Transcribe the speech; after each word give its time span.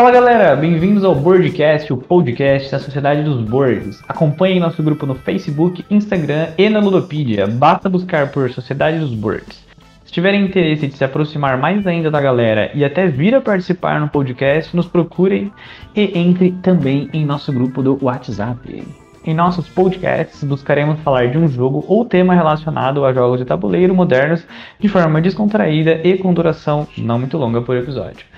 Fala 0.00 0.12
galera, 0.12 0.56
bem-vindos 0.56 1.04
ao 1.04 1.14
Boardcast, 1.14 1.92
o 1.92 1.96
podcast 1.98 2.70
da 2.70 2.78
Sociedade 2.78 3.22
dos 3.22 3.42
Boards. 3.46 4.02
Acompanhem 4.08 4.58
nosso 4.58 4.82
grupo 4.82 5.04
no 5.04 5.14
Facebook, 5.14 5.84
Instagram 5.90 6.48
e 6.56 6.70
na 6.70 6.80
Ludopedia. 6.80 7.46
Basta 7.46 7.86
buscar 7.86 8.32
por 8.32 8.50
Sociedade 8.50 8.98
dos 8.98 9.12
Boards. 9.12 9.62
Se 10.06 10.10
tiverem 10.10 10.46
interesse 10.46 10.86
de 10.86 10.96
se 10.96 11.04
aproximar 11.04 11.58
mais 11.58 11.86
ainda 11.86 12.10
da 12.10 12.18
galera 12.18 12.70
e 12.74 12.82
até 12.82 13.08
vir 13.08 13.34
a 13.34 13.42
participar 13.42 14.00
no 14.00 14.08
podcast, 14.08 14.74
nos 14.74 14.86
procurem 14.86 15.52
e 15.94 16.18
entre 16.18 16.52
também 16.62 17.10
em 17.12 17.26
nosso 17.26 17.52
grupo 17.52 17.82
do 17.82 18.02
WhatsApp. 18.02 18.82
Em 19.22 19.34
nossos 19.34 19.68
podcasts, 19.68 20.42
buscaremos 20.42 20.98
falar 21.00 21.28
de 21.28 21.36
um 21.36 21.46
jogo 21.46 21.84
ou 21.86 22.06
tema 22.06 22.34
relacionado 22.34 23.04
a 23.04 23.12
jogos 23.12 23.38
de 23.38 23.44
tabuleiro 23.44 23.94
modernos 23.94 24.46
de 24.78 24.88
forma 24.88 25.20
descontraída 25.20 26.00
e 26.02 26.16
com 26.16 26.32
duração 26.32 26.88
não 26.96 27.18
muito 27.18 27.36
longa 27.36 27.60
por 27.60 27.76
episódio. 27.76 28.30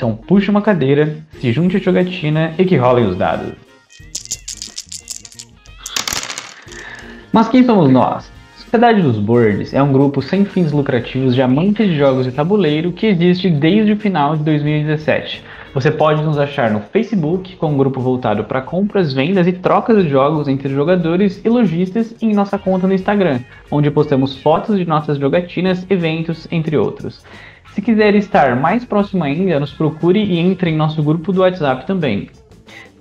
Então 0.00 0.16
puxe 0.16 0.50
uma 0.50 0.62
cadeira, 0.62 1.18
se 1.32 1.52
junte 1.52 1.76
à 1.76 1.78
jogatina 1.78 2.54
e 2.56 2.64
que 2.64 2.74
rolem 2.74 3.04
os 3.04 3.18
dados. 3.18 3.52
Mas 7.30 7.48
quem 7.48 7.62
somos 7.66 7.90
nós? 7.90 8.32
Sociedade 8.56 9.02
dos 9.02 9.18
Boards 9.18 9.74
é 9.74 9.82
um 9.82 9.92
grupo 9.92 10.22
sem 10.22 10.46
fins 10.46 10.72
lucrativos 10.72 11.34
de 11.34 11.42
amantes 11.42 11.86
de 11.86 11.98
jogos 11.98 12.24
de 12.24 12.32
tabuleiro 12.32 12.92
que 12.92 13.08
existe 13.08 13.50
desde 13.50 13.92
o 13.92 13.96
final 13.98 14.38
de 14.38 14.42
2017 14.42 15.44
você 15.72 15.88
pode 15.88 16.20
nos 16.22 16.36
achar 16.36 16.68
no 16.68 16.80
Facebook, 16.80 17.54
com 17.54 17.68
um 17.68 17.76
grupo 17.76 18.00
voltado 18.00 18.42
para 18.42 18.60
compras, 18.60 19.12
vendas 19.12 19.46
e 19.46 19.52
trocas 19.52 20.02
de 20.02 20.10
jogos 20.10 20.48
entre 20.48 20.68
jogadores 20.68 21.40
e 21.44 21.48
lojistas, 21.48 22.12
e 22.20 22.26
em 22.26 22.34
nossa 22.34 22.58
conta 22.58 22.88
no 22.88 22.94
Instagram, 22.94 23.38
onde 23.70 23.88
postamos 23.88 24.36
fotos 24.36 24.76
de 24.76 24.84
nossas 24.84 25.16
jogatinas, 25.16 25.86
eventos, 25.88 26.48
entre 26.50 26.76
outros. 26.76 27.24
Se 27.72 27.80
quiser 27.80 28.14
estar 28.14 28.56
mais 28.56 28.84
próximo 28.84 29.22
ainda, 29.22 29.60
nos 29.60 29.72
procure 29.72 30.22
e 30.22 30.38
entre 30.38 30.70
em 30.70 30.76
nosso 30.76 31.02
grupo 31.02 31.32
do 31.32 31.40
WhatsApp 31.40 31.86
também. 31.86 32.28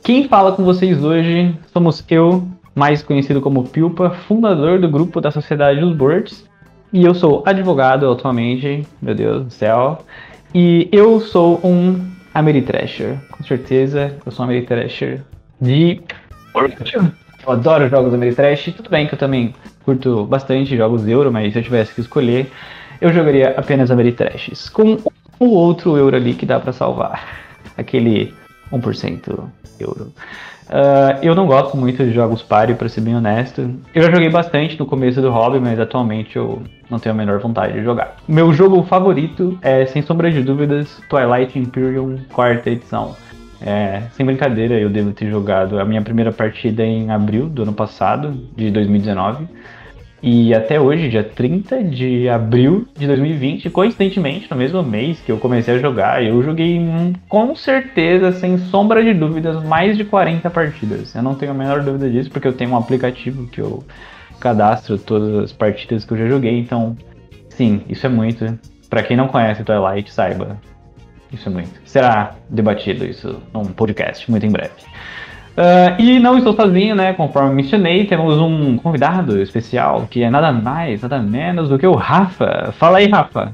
Quem 0.04 0.28
fala 0.28 0.52
com 0.52 0.64
vocês 0.64 1.04
hoje 1.04 1.56
somos 1.74 2.04
eu, 2.10 2.48
mais 2.76 3.02
conhecido 3.02 3.42
como 3.42 3.64
Pilpa, 3.64 4.12
fundador 4.28 4.80
do 4.80 4.90
grupo 4.90 5.20
da 5.20 5.32
Sociedade 5.32 5.80
dos 5.80 5.96
Boards, 5.96 6.48
e 6.94 7.04
eu 7.04 7.14
sou 7.14 7.44
advogado 7.46 8.10
atualmente, 8.10 8.88
meu 9.02 9.14
Deus 9.14 9.46
do 9.46 9.52
céu, 9.52 10.04
e 10.54 10.88
eu 10.92 11.20
sou 11.20 11.60
um 11.64 12.08
Ameritrasher. 12.34 13.18
Com 13.32 13.44
certeza, 13.44 14.16
eu 14.26 14.32
sou 14.32 14.46
um 14.46 14.50
Ameritrasher 14.50 15.22
de. 15.60 16.02
Eu 17.46 17.54
adoro 17.54 17.88
jogos 17.90 18.14
Ameritrash. 18.14 18.74
Tudo 18.76 18.90
bem 18.90 19.08
que 19.08 19.14
eu 19.14 19.20
também 19.20 19.54
curto 19.84 20.26
bastante 20.26 20.76
jogos 20.76 21.08
euro, 21.08 21.32
mas 21.32 21.54
se 21.54 21.60
eu 21.60 21.64
tivesse 21.64 21.94
que 21.94 22.02
escolher, 22.02 22.52
eu 23.02 23.12
jogaria 23.14 23.52
apenas 23.58 23.92
Ameritrashes. 23.92 24.70
Com 24.70 24.98
o 25.40 25.46
outro 25.46 25.98
euro 25.98 26.16
ali 26.16 26.34
que 26.34 26.46
dá 26.46 26.60
para 26.60 26.74
salvar. 26.74 27.26
Aquele 27.78 28.34
1% 28.72 29.44
euro. 29.80 30.14
Uh, 30.70 31.18
eu 31.24 31.34
não 31.34 31.48
gosto 31.48 31.76
muito 31.76 32.04
de 32.04 32.12
jogos 32.12 32.44
party, 32.44 32.76
para 32.76 32.88
ser 32.88 33.02
bem 33.02 33.16
honesto. 33.16 33.74
Eu 33.94 34.04
já 34.04 34.12
joguei 34.12 34.30
bastante 34.30 34.78
no 34.78 34.86
começo 34.86 35.20
do 35.20 35.32
hobby, 35.32 35.60
mas 35.60 35.80
atualmente 35.80 36.36
eu 36.36 36.62
não 36.90 37.00
tenho 37.00 37.16
a 37.16 37.18
menor 37.18 37.40
vontade 37.40 37.74
de 37.74 37.84
jogar. 37.84 38.18
Meu 38.28 38.54
jogo 38.54 38.84
favorito 38.84 39.58
é, 39.64 39.86
sem 39.88 40.04
sombra 40.04 40.30
de 40.30 40.44
dúvidas, 40.44 41.02
Twilight 41.10 41.58
Imperium 41.58 42.20
quarta 42.32 42.70
edição. 42.70 43.16
É, 43.62 44.04
sem 44.12 44.26
brincadeira, 44.26 44.80
eu 44.80 44.90
devo 44.90 45.12
ter 45.12 45.30
jogado 45.30 45.80
a 45.80 45.86
minha 45.86 46.02
primeira 46.02 46.32
partida 46.32 46.84
em 46.84 47.10
abril 47.10 47.50
do 47.50 47.64
ano 47.64 47.74
passado, 47.74 48.32
de 48.56 48.70
2019. 48.70 49.48
E 50.22 50.54
até 50.54 50.80
hoje, 50.80 51.10
dia 51.10 51.24
30 51.24 51.84
de 51.84 52.28
abril 52.28 52.88
de 52.98 53.08
2020, 53.08 53.70
coincidentemente, 53.70 54.52
no 54.52 54.58
mesmo 54.58 54.84
mês 54.84 55.20
que 55.22 55.32
eu 55.32 55.38
comecei 55.38 55.76
a 55.76 55.80
jogar, 55.80 56.24
eu 56.24 56.44
joguei 56.44 56.80
com 57.30 57.56
certeza, 57.56 58.34
sem 58.34 58.58
sombra 58.58 59.02
de 59.04 59.14
dúvidas, 59.14 59.64
mais 59.64 59.98
de 59.98 60.04
40 60.04 60.50
partidas. 60.50 61.16
Eu 61.16 61.24
não 61.24 61.36
tenho 61.36 61.52
a 61.52 61.56
menor 61.56 61.82
dúvida 61.82 62.10
disso, 62.10 62.30
porque 62.30 62.48
eu 62.48 62.54
tenho 62.54 62.72
um 62.72 62.78
aplicativo 62.78 63.48
que 63.48 63.62
eu 63.62 63.84
cadastro 64.40 64.98
todas 64.98 65.46
as 65.46 65.54
partidas 65.54 66.04
que 66.04 66.14
eu 66.14 66.18
já 66.18 66.28
joguei, 66.28 66.58
então, 66.60 66.98
sim, 67.50 67.82
isso 67.88 68.06
é 68.06 68.10
muito. 68.10 68.60
Para 68.90 69.04
quem 69.04 69.16
não 69.16 69.28
conhece 69.28 69.64
Twilight, 69.64 70.12
saiba, 70.12 70.58
isso 71.32 71.48
é 71.48 71.52
muito. 71.52 71.80
Será 71.86 72.36
debatido 72.50 73.06
isso 73.06 73.42
num 73.54 73.66
podcast 73.66 74.30
muito 74.30 74.46
em 74.46 74.52
breve. 74.52 74.74
Uh, 75.60 76.02
e 76.02 76.20
não 76.22 76.38
estou 76.38 76.54
sozinho, 76.54 76.96
né? 76.96 77.12
Conforme 77.12 77.54
mencionei, 77.54 78.08
temos 78.08 78.40
um 78.40 78.78
convidado 78.78 79.42
especial 79.42 80.08
que 80.10 80.24
é 80.24 80.30
nada 80.30 80.54
mais, 80.54 81.02
nada 81.02 81.20
menos 81.20 81.68
do 81.68 81.78
que 81.78 81.86
o 81.86 81.96
Rafa. 81.96 82.72
Fala 82.72 83.00
aí, 83.00 83.10
Rafa. 83.10 83.54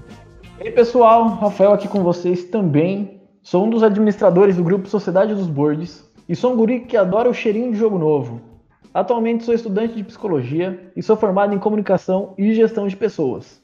E 0.61 0.67
aí, 0.67 0.71
pessoal, 0.71 1.27
Rafael 1.29 1.73
aqui 1.73 1.87
com 1.87 2.03
vocês 2.03 2.43
também. 2.43 3.19
Sou 3.41 3.65
um 3.65 3.71
dos 3.71 3.81
administradores 3.81 4.55
do 4.55 4.63
grupo 4.63 4.87
Sociedade 4.87 5.33
dos 5.33 5.47
Boards 5.47 6.07
e 6.29 6.35
sou 6.35 6.53
um 6.53 6.55
guri 6.55 6.81
que 6.81 6.95
adora 6.95 7.27
o 7.27 7.33
cheirinho 7.33 7.71
de 7.71 7.79
jogo 7.79 7.97
novo. 7.97 8.39
Atualmente 8.93 9.43
sou 9.43 9.55
estudante 9.55 9.95
de 9.95 10.03
psicologia 10.03 10.91
e 10.95 11.01
sou 11.01 11.17
formado 11.17 11.55
em 11.55 11.59
comunicação 11.59 12.35
e 12.37 12.53
gestão 12.53 12.87
de 12.87 12.95
pessoas. 12.95 13.59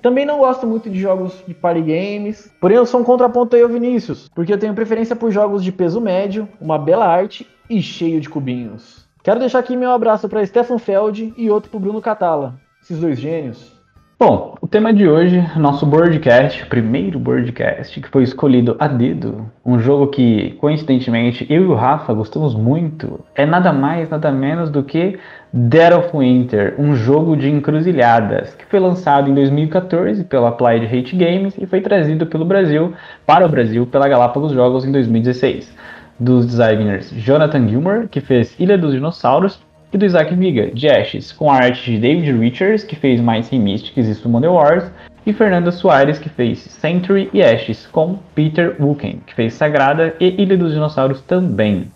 Também 0.00 0.24
não 0.24 0.38
gosto 0.38 0.66
muito 0.66 0.88
de 0.88 0.98
jogos 0.98 1.44
de 1.46 1.52
party 1.52 1.82
games, 1.82 2.50
porém 2.58 2.78
eu 2.78 2.86
sou 2.86 3.00
um 3.00 3.04
contraponto 3.04 3.54
aí 3.56 3.62
ao 3.62 3.68
Vinícius, 3.68 4.30
porque 4.34 4.54
eu 4.54 4.58
tenho 4.58 4.72
preferência 4.72 5.14
por 5.14 5.30
jogos 5.30 5.62
de 5.62 5.70
peso 5.70 6.00
médio, 6.00 6.48
uma 6.58 6.78
bela 6.78 7.06
arte 7.06 7.46
e 7.68 7.80
cheio 7.82 8.20
de 8.20 8.28
cubinhos. 8.28 9.04
Quero 9.22 9.40
deixar 9.40 9.60
aqui 9.60 9.76
meu 9.76 9.90
abraço 9.90 10.28
para 10.28 10.44
Stefan 10.44 10.78
Feld 10.78 11.32
e 11.36 11.50
outro 11.50 11.70
para 11.70 11.80
Bruno 11.80 12.02
Catala, 12.02 12.54
esses 12.82 13.00
dois 13.00 13.18
gênios. 13.18 13.74
Bom, 14.16 14.54
o 14.60 14.68
tema 14.68 14.94
de 14.94 15.08
hoje, 15.08 15.44
nosso 15.56 15.84
boardcast, 15.84 16.66
primeiro 16.66 17.18
boardcast, 17.18 18.00
que 18.00 18.08
foi 18.08 18.22
escolhido 18.22 18.76
a 18.78 18.86
dedo, 18.86 19.50
um 19.66 19.78
jogo 19.78 20.06
que, 20.06 20.52
coincidentemente, 20.60 21.44
eu 21.50 21.62
e 21.62 21.66
o 21.66 21.74
Rafa 21.74 22.14
gostamos 22.14 22.54
muito, 22.54 23.20
é 23.34 23.44
nada 23.44 23.72
mais, 23.72 24.08
nada 24.08 24.30
menos 24.30 24.70
do 24.70 24.84
que 24.84 25.18
Dead 25.52 25.92
of 25.92 26.16
Winter, 26.16 26.74
um 26.78 26.94
jogo 26.94 27.36
de 27.36 27.50
encruzilhadas, 27.50 28.54
que 28.54 28.64
foi 28.66 28.78
lançado 28.78 29.28
em 29.28 29.34
2014 29.34 30.22
pela 30.24 30.50
Applied 30.50 30.86
Hate 30.86 31.16
Games 31.16 31.56
e 31.58 31.66
foi 31.66 31.80
trazido 31.80 32.24
pelo 32.24 32.44
Brasil, 32.44 32.94
para 33.26 33.44
o 33.44 33.48
Brasil, 33.48 33.84
pela 33.84 34.08
Galápagos 34.08 34.52
Jogos 34.52 34.84
em 34.84 34.92
2016 34.92 35.74
dos 36.18 36.46
designers 36.46 37.10
Jonathan 37.16 37.68
Gilmour, 37.68 38.08
que 38.08 38.20
fez 38.20 38.54
Ilha 38.58 38.78
dos 38.78 38.92
Dinossauros, 38.92 39.60
e 39.92 39.98
do 39.98 40.04
Isaac 40.04 40.34
Viga, 40.34 40.72
de 40.72 40.88
Ashes, 40.88 41.30
com 41.30 41.50
a 41.50 41.56
arte 41.56 41.92
de 41.92 41.98
David 41.98 42.32
Richards, 42.32 42.82
que 42.82 42.96
fez 42.96 43.20
Mais 43.20 43.46
Sem 43.46 43.60
Mystics 43.60 44.08
e 44.08 44.14
Summon 44.14 44.40
the 44.40 44.48
Wars, 44.48 44.90
e 45.24 45.32
Fernanda 45.32 45.70
Soares, 45.70 46.18
que 46.18 46.28
fez 46.28 46.58
Century 46.58 47.30
e 47.32 47.42
Ashes, 47.42 47.86
com 47.86 48.18
Peter 48.34 48.74
Woken, 48.80 49.20
que 49.24 49.34
fez 49.34 49.54
Sagrada 49.54 50.14
e 50.18 50.42
Ilha 50.42 50.56
dos 50.56 50.72
Dinossauros 50.72 51.20
também. 51.22 51.90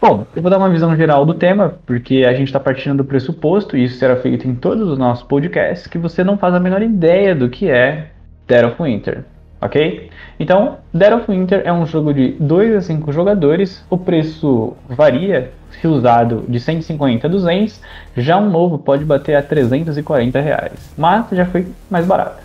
Bom, 0.00 0.26
eu 0.34 0.42
vou 0.42 0.50
dar 0.50 0.58
uma 0.58 0.68
visão 0.68 0.94
geral 0.96 1.24
do 1.24 1.34
tema, 1.34 1.78
porque 1.86 2.24
a 2.28 2.32
gente 2.32 2.48
está 2.48 2.60
partindo 2.60 2.98
do 2.98 3.04
pressuposto, 3.04 3.76
e 3.76 3.84
isso 3.84 3.98
será 3.98 4.16
feito 4.16 4.46
em 4.46 4.54
todos 4.54 4.88
os 4.88 4.98
nossos 4.98 5.24
podcasts, 5.24 5.86
que 5.86 5.98
você 5.98 6.24
não 6.24 6.36
faz 6.36 6.54
a 6.54 6.60
menor 6.60 6.82
ideia 6.82 7.34
do 7.34 7.48
que 7.48 7.70
é 7.70 8.08
Dead 8.46 8.66
of 8.66 8.82
Winter 8.82 9.24
ok? 9.60 10.10
Então, 10.38 10.76
Dead 10.92 11.12
of 11.12 11.30
Winter 11.30 11.62
é 11.64 11.72
um 11.72 11.86
jogo 11.86 12.12
de 12.12 12.32
2 12.38 12.76
a 12.76 12.80
5 12.80 13.12
jogadores, 13.12 13.84
o 13.88 13.96
preço 13.96 14.74
varia, 14.88 15.50
se 15.80 15.86
usado 15.86 16.44
de 16.48 16.58
150 16.58 17.26
a 17.26 17.30
200, 17.30 17.80
já 18.16 18.38
um 18.38 18.50
novo 18.50 18.78
pode 18.78 19.04
bater 19.04 19.36
a 19.36 19.42
340 19.42 20.40
reais, 20.40 20.72
mas 20.96 21.26
já 21.32 21.44
foi 21.46 21.66
mais 21.90 22.06
barato. 22.06 22.42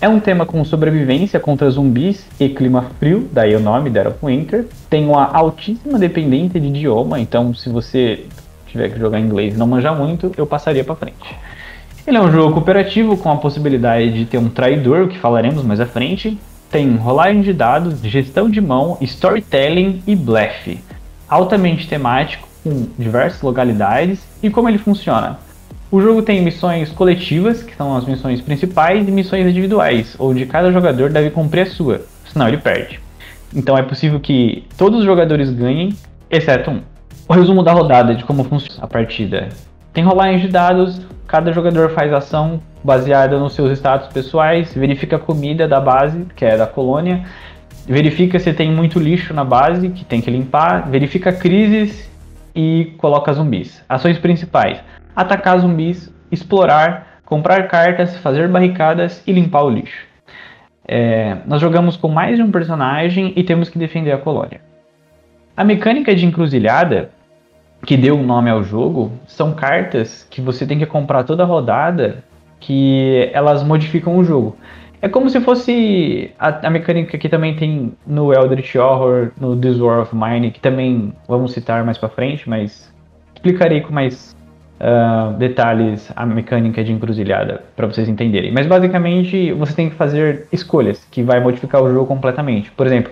É 0.00 0.08
um 0.08 0.18
tema 0.18 0.46
com 0.46 0.64
sobrevivência 0.64 1.38
contra 1.38 1.68
zumbis 1.68 2.26
e 2.40 2.48
clima 2.48 2.86
frio, 2.98 3.28
daí 3.30 3.54
o 3.54 3.60
nome 3.60 3.90
Dead 3.90 4.06
of 4.06 4.16
Winter. 4.24 4.66
Tem 4.88 5.06
uma 5.06 5.26
altíssima 5.26 5.98
dependência 5.98 6.58
de 6.58 6.68
idioma, 6.68 7.20
então 7.20 7.52
se 7.52 7.68
você 7.68 8.24
tiver 8.66 8.88
que 8.88 8.98
jogar 8.98 9.20
em 9.20 9.24
inglês 9.24 9.54
e 9.54 9.58
não 9.58 9.66
manjar 9.66 9.94
muito, 9.94 10.32
eu 10.38 10.46
passaria 10.46 10.82
para 10.82 10.94
frente. 10.94 11.36
Ele 12.06 12.16
é 12.16 12.20
um 12.20 12.32
jogo 12.32 12.54
cooperativo 12.54 13.16
com 13.16 13.30
a 13.30 13.36
possibilidade 13.36 14.12
de 14.12 14.24
ter 14.24 14.38
um 14.38 14.48
traidor, 14.48 15.02
o 15.02 15.08
que 15.08 15.18
falaremos 15.18 15.62
mais 15.62 15.80
à 15.80 15.86
frente. 15.86 16.38
Tem 16.70 16.96
rolagem 16.96 17.42
de 17.42 17.52
dados, 17.52 18.00
gestão 18.00 18.48
de 18.48 18.60
mão, 18.60 18.96
storytelling 19.00 20.02
e 20.06 20.16
blefe. 20.16 20.80
Altamente 21.28 21.86
temático, 21.86 22.48
com 22.64 22.86
diversas 22.98 23.42
localidades. 23.42 24.20
E 24.42 24.48
como 24.48 24.68
ele 24.68 24.78
funciona? 24.78 25.38
O 25.90 26.00
jogo 26.00 26.22
tem 26.22 26.40
missões 26.40 26.90
coletivas, 26.90 27.62
que 27.62 27.76
são 27.76 27.96
as 27.96 28.06
missões 28.06 28.40
principais, 28.40 29.06
e 29.06 29.10
missões 29.10 29.46
individuais, 29.46 30.14
onde 30.18 30.46
cada 30.46 30.70
jogador 30.70 31.10
deve 31.10 31.30
cumprir 31.30 31.62
a 31.62 31.66
sua, 31.66 32.02
senão 32.32 32.46
ele 32.46 32.58
perde. 32.58 33.00
Então 33.54 33.76
é 33.76 33.82
possível 33.82 34.20
que 34.20 34.64
todos 34.78 35.00
os 35.00 35.04
jogadores 35.04 35.50
ganhem, 35.50 35.94
exceto 36.30 36.70
um. 36.70 36.80
O 37.28 37.32
resumo 37.32 37.64
da 37.64 37.72
rodada 37.72 38.14
de 38.14 38.24
como 38.24 38.44
funciona 38.44 38.84
a 38.84 38.86
partida. 38.86 39.48
Tem 39.92 40.04
rolagem 40.04 40.38
de 40.38 40.48
dados, 40.48 41.00
Cada 41.30 41.52
jogador 41.52 41.90
faz 41.90 42.12
ação 42.12 42.60
baseada 42.82 43.38
nos 43.38 43.52
seus 43.52 43.70
status 43.78 44.08
pessoais, 44.08 44.74
verifica 44.74 45.14
a 45.14 45.18
comida 45.20 45.68
da 45.68 45.78
base, 45.78 46.26
que 46.34 46.44
é 46.44 46.56
da 46.56 46.66
colônia, 46.66 47.24
verifica 47.86 48.36
se 48.40 48.52
tem 48.52 48.68
muito 48.72 48.98
lixo 48.98 49.32
na 49.32 49.44
base, 49.44 49.90
que 49.90 50.04
tem 50.04 50.20
que 50.20 50.28
limpar, 50.28 50.90
verifica 50.90 51.32
crises 51.32 52.10
e 52.52 52.96
coloca 52.98 53.32
zumbis. 53.32 53.80
Ações 53.88 54.18
principais: 54.18 54.80
atacar 55.14 55.60
zumbis, 55.60 56.12
explorar, 56.32 57.20
comprar 57.24 57.68
cartas, 57.68 58.16
fazer 58.16 58.48
barricadas 58.48 59.22
e 59.24 59.30
limpar 59.30 59.62
o 59.62 59.70
lixo. 59.70 60.04
É, 60.88 61.36
nós 61.46 61.60
jogamos 61.60 61.96
com 61.96 62.08
mais 62.08 62.34
de 62.34 62.42
um 62.42 62.50
personagem 62.50 63.32
e 63.36 63.44
temos 63.44 63.68
que 63.68 63.78
defender 63.78 64.10
a 64.10 64.18
colônia. 64.18 64.60
A 65.56 65.62
mecânica 65.62 66.12
de 66.12 66.26
encruzilhada, 66.26 67.10
que 67.84 67.96
deu 67.96 68.18
o 68.18 68.22
nome 68.22 68.50
ao 68.50 68.62
jogo, 68.62 69.12
são 69.26 69.52
cartas 69.52 70.26
que 70.30 70.40
você 70.40 70.66
tem 70.66 70.78
que 70.78 70.86
comprar 70.86 71.24
toda 71.24 71.44
rodada 71.44 72.22
que 72.58 73.30
elas 73.32 73.62
modificam 73.62 74.16
o 74.18 74.24
jogo. 74.24 74.56
É 75.02 75.08
como 75.08 75.30
se 75.30 75.40
fosse 75.40 76.30
a, 76.38 76.66
a, 76.66 76.70
mecânica 76.70 77.16
que 77.16 77.28
também 77.28 77.56
tem 77.56 77.94
no 78.06 78.34
Eldritch 78.34 78.76
Horror, 78.76 79.30
no 79.40 79.56
This 79.56 79.80
War 79.80 80.00
of 80.00 80.14
Mine, 80.14 80.50
que 80.50 80.60
também 80.60 81.14
vamos 81.26 81.52
citar 81.52 81.82
mais 81.84 81.96
para 81.96 82.10
frente, 82.10 82.46
mas 82.48 82.92
explicarei 83.34 83.80
com 83.80 83.94
mais 83.94 84.36
uh, 84.78 85.32
detalhes 85.38 86.12
a 86.14 86.26
mecânica 86.26 86.84
de 86.84 86.92
encruzilhada 86.92 87.62
para 87.74 87.86
vocês 87.86 88.10
entenderem. 88.10 88.52
Mas 88.52 88.66
basicamente 88.66 89.52
você 89.52 89.74
tem 89.74 89.88
que 89.88 89.96
fazer 89.96 90.46
escolhas 90.52 91.02
que 91.10 91.22
vai 91.22 91.40
modificar 91.40 91.82
o 91.82 91.90
jogo 91.90 92.06
completamente. 92.06 92.70
Por 92.70 92.86
exemplo, 92.86 93.10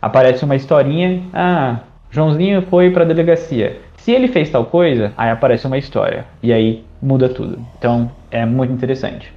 aparece 0.00 0.44
uma 0.44 0.54
historinha, 0.54 1.20
ah, 1.32 1.80
Joãozinho 2.12 2.62
foi 2.62 2.90
para 2.90 3.02
a 3.02 3.06
delegacia. 3.06 3.80
Se 4.04 4.12
ele 4.12 4.28
fez 4.28 4.50
tal 4.50 4.66
coisa, 4.66 5.14
aí 5.16 5.30
aparece 5.30 5.66
uma 5.66 5.78
história 5.78 6.26
e 6.42 6.52
aí 6.52 6.84
muda 7.00 7.26
tudo. 7.26 7.58
Então 7.78 8.12
é 8.30 8.44
muito 8.44 8.70
interessante. 8.70 9.32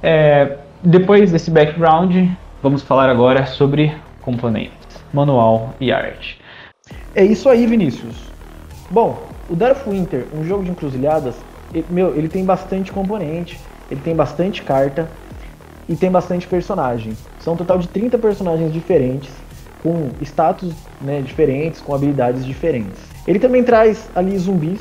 É, 0.00 0.58
depois 0.80 1.32
desse 1.32 1.50
background, 1.50 2.14
vamos 2.62 2.82
falar 2.82 3.10
agora 3.10 3.46
sobre 3.46 3.92
componentes, 4.22 5.04
manual 5.12 5.74
e 5.80 5.90
arte. 5.90 6.40
É 7.16 7.24
isso 7.24 7.48
aí, 7.48 7.66
Vinícius. 7.66 8.14
Bom, 8.88 9.20
o 9.48 9.56
Dark 9.56 9.84
Winter, 9.84 10.24
um 10.32 10.44
jogo 10.44 10.62
de 10.62 10.70
encruzilhadas, 10.70 11.34
ele, 11.74 11.84
meu, 11.90 12.16
ele 12.16 12.28
tem 12.28 12.44
bastante 12.44 12.92
componente, 12.92 13.58
ele 13.90 14.00
tem 14.00 14.14
bastante 14.14 14.62
carta 14.62 15.08
e 15.88 15.96
tem 15.96 16.12
bastante 16.12 16.46
personagem. 16.46 17.14
São 17.40 17.54
um 17.54 17.56
total 17.56 17.78
de 17.78 17.88
30 17.88 18.16
personagens 18.18 18.72
diferentes, 18.72 19.32
com 19.82 20.10
status 20.22 20.72
né, 21.00 21.20
diferentes, 21.20 21.80
com 21.80 21.92
habilidades 21.92 22.46
diferentes. 22.46 23.09
Ele 23.30 23.38
também 23.38 23.62
traz 23.62 24.10
ali 24.12 24.36
zumbis. 24.36 24.80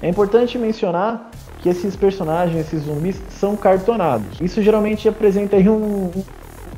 É 0.00 0.08
importante 0.08 0.56
mencionar 0.56 1.30
que 1.58 1.68
esses 1.68 1.94
personagens, 1.94 2.58
esses 2.58 2.84
zumbis, 2.84 3.20
são 3.38 3.54
cartonados. 3.54 4.40
Isso 4.40 4.62
geralmente 4.62 5.06
apresenta 5.06 5.56
aí 5.56 5.68
um, 5.68 6.10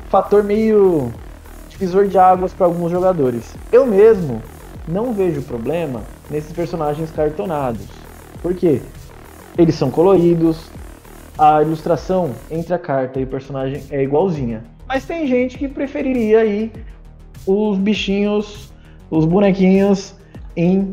fator 0.08 0.42
meio 0.42 1.12
divisor 1.68 2.08
de 2.08 2.18
águas 2.18 2.52
para 2.52 2.66
alguns 2.66 2.90
jogadores. 2.90 3.54
Eu 3.70 3.86
mesmo 3.86 4.42
não 4.88 5.12
vejo 5.12 5.40
problema 5.42 6.02
nesses 6.28 6.52
personagens 6.52 7.12
cartonados. 7.12 7.86
Por 8.42 8.52
quê? 8.52 8.82
Eles 9.56 9.76
são 9.76 9.92
coloridos, 9.92 10.68
a 11.38 11.62
ilustração 11.62 12.32
entre 12.50 12.74
a 12.74 12.78
carta 12.78 13.20
e 13.20 13.22
o 13.22 13.28
personagem 13.28 13.84
é 13.88 14.02
igualzinha. 14.02 14.64
Mas 14.88 15.04
tem 15.04 15.28
gente 15.28 15.58
que 15.58 15.68
preferiria 15.68 16.40
aí 16.40 16.72
os 17.46 17.78
bichinhos, 17.78 18.72
os 19.08 19.24
bonequinhos 19.24 20.16
em 20.56 20.92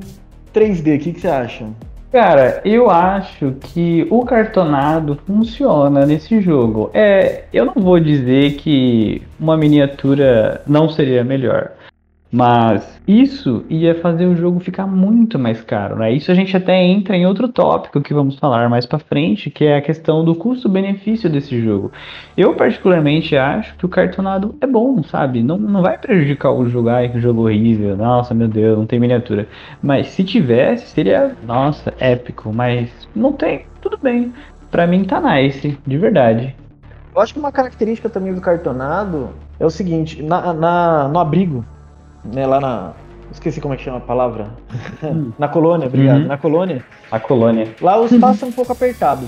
3D. 0.53 0.97
O 0.97 0.99
que, 0.99 1.13
que 1.13 1.19
você 1.21 1.27
acha? 1.27 1.65
Cara, 2.11 2.61
eu 2.65 2.89
acho 2.89 3.53
que 3.61 4.05
o 4.09 4.25
cartonado 4.25 5.17
funciona 5.25 6.05
nesse 6.05 6.41
jogo. 6.41 6.91
É, 6.93 7.45
eu 7.53 7.65
não 7.65 7.75
vou 7.75 8.01
dizer 8.01 8.55
que 8.55 9.21
uma 9.39 9.55
miniatura 9.55 10.61
não 10.67 10.89
seria 10.89 11.23
melhor. 11.23 11.71
Mas 12.31 13.01
isso 13.05 13.65
ia 13.69 13.93
fazer 13.95 14.25
o 14.25 14.37
jogo 14.37 14.61
ficar 14.61 14.87
muito 14.87 15.37
mais 15.37 15.61
caro, 15.61 15.97
né? 15.97 16.13
Isso 16.13 16.31
a 16.31 16.33
gente 16.33 16.55
até 16.55 16.81
entra 16.81 17.17
em 17.17 17.25
outro 17.25 17.49
tópico 17.49 17.99
que 17.99 18.13
vamos 18.13 18.39
falar 18.39 18.69
mais 18.69 18.85
para 18.85 18.99
frente, 18.99 19.49
que 19.49 19.65
é 19.65 19.75
a 19.75 19.81
questão 19.81 20.23
do 20.23 20.33
custo-benefício 20.33 21.29
desse 21.29 21.61
jogo. 21.61 21.91
Eu 22.37 22.55
particularmente 22.55 23.35
acho 23.35 23.75
que 23.75 23.85
o 23.85 23.89
cartonado 23.89 24.55
é 24.61 24.67
bom, 24.67 25.03
sabe? 25.03 25.43
Não, 25.43 25.57
não 25.57 25.81
vai 25.81 25.97
prejudicar 25.97 26.53
o 26.53 26.69
jogo, 26.69 26.87
ai 26.87 27.09
que 27.09 27.19
jogo 27.19 27.43
horrível, 27.43 27.97
nossa, 27.97 28.33
meu 28.33 28.47
Deus, 28.47 28.77
não 28.77 28.85
tem 28.85 28.97
miniatura. 28.97 29.45
Mas 29.83 30.07
se 30.07 30.23
tivesse, 30.23 30.87
seria, 30.87 31.35
nossa, 31.45 31.93
épico, 31.99 32.53
mas 32.53 32.89
não 33.13 33.33
tem, 33.33 33.65
tudo 33.81 33.97
bem. 34.01 34.33
Pra 34.69 34.87
mim 34.87 35.03
tá 35.03 35.19
nice, 35.19 35.77
de 35.85 35.97
verdade. 35.97 36.55
Eu 37.13 37.21
acho 37.21 37.33
que 37.33 37.39
uma 37.39 37.51
característica 37.51 38.09
também 38.09 38.33
do 38.33 38.39
cartonado 38.39 39.31
é 39.59 39.65
o 39.65 39.69
seguinte, 39.69 40.23
na, 40.23 40.53
na 40.53 41.09
no 41.09 41.19
abrigo 41.19 41.65
né, 42.23 42.45
lá 42.45 42.59
na. 42.59 42.93
Esqueci 43.31 43.61
como 43.61 43.73
é 43.73 43.77
que 43.77 43.83
chama 43.83 43.97
a 43.97 44.01
palavra. 44.01 44.49
Hum. 45.03 45.31
na 45.39 45.47
colônia, 45.47 45.87
obrigado. 45.87 46.21
Uhum. 46.21 46.27
Na 46.27 46.37
colônia. 46.37 46.85
A 47.09 47.19
colônia. 47.19 47.75
Lá 47.81 47.99
o 47.99 48.05
espaço 48.05 48.43
é 48.43 48.47
um 48.47 48.51
pouco 48.51 48.71
apertado, 48.73 49.25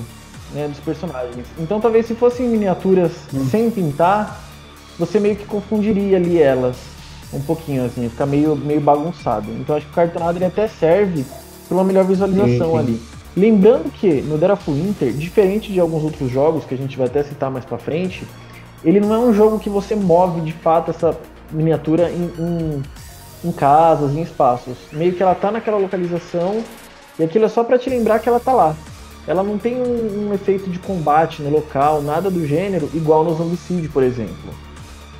né, 0.53 0.67
dos 0.67 0.79
personagens. 0.79 1.47
Então 1.57 1.79
talvez 1.79 2.05
se 2.05 2.15
fossem 2.15 2.47
miniaturas 2.47 3.27
uhum. 3.33 3.45
sem 3.45 3.71
pintar, 3.71 4.41
você 4.99 5.19
meio 5.19 5.35
que 5.35 5.45
confundiria 5.45 6.17
ali 6.17 6.41
elas 6.41 6.93
um 7.33 7.41
pouquinho, 7.41 7.85
assim, 7.85 8.07
fica 8.09 8.25
meio, 8.25 8.55
meio 8.55 8.79
bagunçado. 8.79 9.51
Então 9.51 9.75
acho 9.75 9.85
que 9.85 9.91
o 9.91 9.95
cartonado 9.95 10.37
ele 10.37 10.45
até 10.45 10.67
serve 10.67 11.25
para 11.67 11.75
uma 11.75 11.83
melhor 11.83 12.05
visualização 12.05 12.77
ali. 12.77 13.01
Lembrando 13.35 13.91
que 13.91 14.21
no 14.21 14.37
Dera 14.37 14.57
Inter, 14.67 15.11
diferente 15.11 15.71
de 15.71 15.79
alguns 15.79 16.03
outros 16.03 16.29
jogos 16.29 16.65
que 16.65 16.75
a 16.75 16.77
gente 16.77 16.95
vai 16.95 17.07
até 17.07 17.23
citar 17.23 17.49
mais 17.49 17.65
para 17.65 17.79
frente, 17.79 18.23
ele 18.83 18.99
não 18.99 19.13
é 19.13 19.17
um 19.17 19.33
jogo 19.33 19.57
que 19.57 19.69
você 19.69 19.95
move 19.95 20.41
de 20.41 20.51
fato 20.51 20.91
essa 20.91 21.17
miniatura 21.53 22.09
em, 22.09 22.31
em, 22.37 22.83
em, 23.45 23.51
casas, 23.51 24.15
em 24.15 24.21
espaços. 24.21 24.77
Meio 24.91 25.13
que 25.13 25.21
ela 25.23 25.35
tá 25.35 25.51
naquela 25.51 25.77
localização 25.77 26.63
e 27.17 27.23
aquilo 27.23 27.45
é 27.45 27.49
só 27.49 27.63
para 27.63 27.77
te 27.77 27.89
lembrar 27.89 28.19
que 28.19 28.27
ela 28.27 28.39
tá 28.39 28.53
lá. 28.53 28.75
Ela 29.25 29.43
não 29.43 29.57
tem 29.57 29.81
um, 29.81 30.27
um, 30.27 30.33
efeito 30.33 30.69
de 30.69 30.79
combate 30.79 31.41
no 31.41 31.49
local, 31.49 32.01
nada 32.01 32.29
do 32.29 32.45
gênero, 32.45 32.89
igual 32.93 33.23
no 33.23 33.33
Zombicide, 33.35 33.87
por 33.87 34.03
exemplo. 34.03 34.53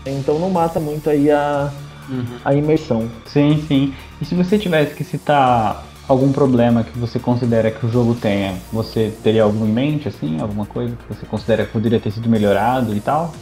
Então 0.06 0.38
não 0.38 0.50
mata 0.50 0.80
muito 0.80 1.10
aí 1.10 1.32
a, 1.32 1.72
uhum. 2.10 2.26
a 2.44 2.54
imersão. 2.54 3.10
Sim, 3.26 3.64
sim. 3.68 3.94
E 4.22 4.26
se 4.26 4.36
você 4.36 4.58
tivesse 4.58 4.94
que 4.94 5.04
citar 5.06 5.86
algum 6.08 6.32
problema 6.34 6.84
que 6.84 6.98
você 6.98 7.18
considera 7.18 7.72
que 7.72 7.86
o 7.86 7.90
jogo 7.90 8.14
tenha, 8.14 8.56
você 8.72 9.14
teria 9.24 9.44
algum 9.44 9.66
em 9.66 9.72
mente, 9.72 10.08
assim? 10.08 10.40
Alguma 10.42 10.66
coisa 10.66 10.96
que 10.96 11.14
você 11.14 11.26
considera 11.26 11.66
que 11.66 11.72
poderia 11.72 12.00
ter 12.00 12.12
sido 12.12 12.30
melhorado 12.30 12.94
e 12.94 13.00
tal? 13.00 13.34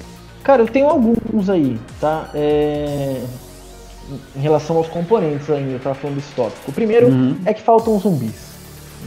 Cara, 0.43 0.63
eu 0.63 0.67
tenho 0.67 0.87
alguns 0.87 1.49
aí, 1.49 1.79
tá? 1.99 2.29
É... 2.33 3.21
Em 4.35 4.39
relação 4.41 4.77
aos 4.77 4.87
componentes 4.87 5.49
ainda, 5.49 5.71
eu 5.71 5.79
tava 5.79 5.95
falando 5.95 6.15
desse 6.15 6.33
tópico. 6.33 6.69
O 6.69 6.73
primeiro 6.73 7.07
uhum. 7.07 7.37
é 7.45 7.53
que 7.53 7.61
faltam 7.61 7.97
zumbis, 7.99 8.51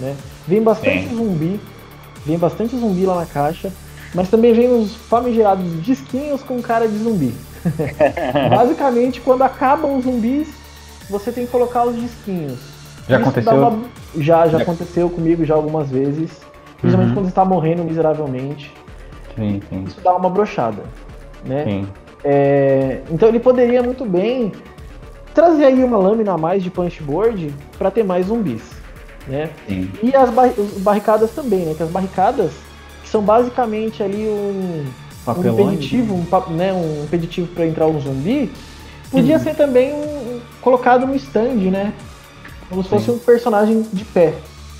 né? 0.00 0.14
Vem 0.46 0.62
bastante 0.62 1.08
Sim. 1.08 1.16
zumbi, 1.16 1.60
vem 2.24 2.38
bastante 2.38 2.76
zumbi 2.76 3.04
lá 3.04 3.16
na 3.16 3.26
caixa, 3.26 3.70
mas 4.14 4.30
também 4.30 4.54
vem 4.54 4.72
os 4.72 4.94
famigerados 4.94 5.82
disquinhos 5.84 6.42
com 6.42 6.62
cara 6.62 6.88
de 6.88 6.96
zumbi. 6.98 7.34
Basicamente, 8.48 9.20
quando 9.20 9.42
acabam 9.42 9.98
os 9.98 10.04
zumbis, 10.04 10.48
você 11.10 11.32
tem 11.32 11.44
que 11.44 11.52
colocar 11.52 11.84
os 11.84 12.00
disquinhos. 12.00 12.58
Já 13.08 13.20
Isso 13.20 13.28
aconteceu? 13.28 13.54
Uma... 13.54 13.82
Já, 14.16 14.46
já, 14.46 14.48
já 14.48 14.58
aconteceu 14.58 15.10
comigo 15.10 15.44
já 15.44 15.54
algumas 15.54 15.90
vezes. 15.90 16.30
Principalmente 16.80 17.10
uhum. 17.10 17.14
quando 17.14 17.26
você 17.26 17.34
tá 17.34 17.44
morrendo 17.44 17.84
miseravelmente. 17.84 18.72
Sim, 19.36 19.60
sim. 19.68 19.84
Isso 19.84 20.00
dá 20.00 20.14
uma 20.14 20.30
brochada 20.30 20.82
né? 21.44 21.64
Sim. 21.64 21.88
É, 22.24 23.02
então 23.10 23.28
ele 23.28 23.38
poderia 23.38 23.82
muito 23.82 24.04
bem 24.04 24.50
trazer 25.34 25.66
aí 25.66 25.84
uma 25.84 25.98
lâmina 25.98 26.32
a 26.32 26.38
mais 26.38 26.62
de 26.62 26.70
punchboard 26.70 27.52
para 27.76 27.90
ter 27.90 28.04
mais 28.04 28.26
zumbis, 28.26 28.62
né? 29.26 29.50
Sim. 29.68 29.90
E 30.02 30.14
as 30.14 30.30
bar 30.30 30.50
barricadas 30.78 31.32
também, 31.32 31.66
né? 31.66 31.74
Que 31.74 31.82
as 31.82 31.90
barricadas 31.90 32.52
são 33.04 33.20
basicamente 33.20 34.02
ali 34.02 34.26
um, 34.26 34.86
um 35.26 35.52
impeditivo, 35.52 36.14
um, 36.14 36.52
né? 36.52 36.72
um 36.72 37.04
impeditivo 37.04 37.48
para 37.48 37.66
entrar 37.66 37.86
um 37.86 38.00
zumbi, 38.00 38.50
podia 39.10 39.38
ser 39.38 39.54
também 39.54 39.92
um, 39.92 40.40
colocado 40.62 41.06
no 41.06 41.14
stand, 41.16 41.70
né? 41.70 41.92
Como 42.70 42.82
se 42.82 42.88
fosse 42.88 43.10
um 43.10 43.18
personagem 43.18 43.82
de 43.92 44.04
pé, 44.04 44.34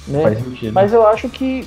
né? 0.08 0.22
Faz 0.22 0.38
sentido. 0.38 0.72
Mas 0.72 0.92
eu 0.92 1.06
acho 1.06 1.28
que 1.28 1.66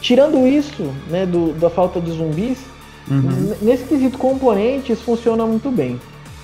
tirando 0.00 0.46
isso, 0.46 0.82
né, 1.08 1.26
do, 1.26 1.52
da 1.54 1.68
falta 1.68 2.00
de 2.00 2.12
zumbis, 2.12 2.58
Uhum. 3.08 3.54
Nesse 3.62 3.84
quesito 3.84 4.18
componentes 4.18 5.00
funciona 5.00 5.46
muito 5.46 5.70
bem. 5.70 6.00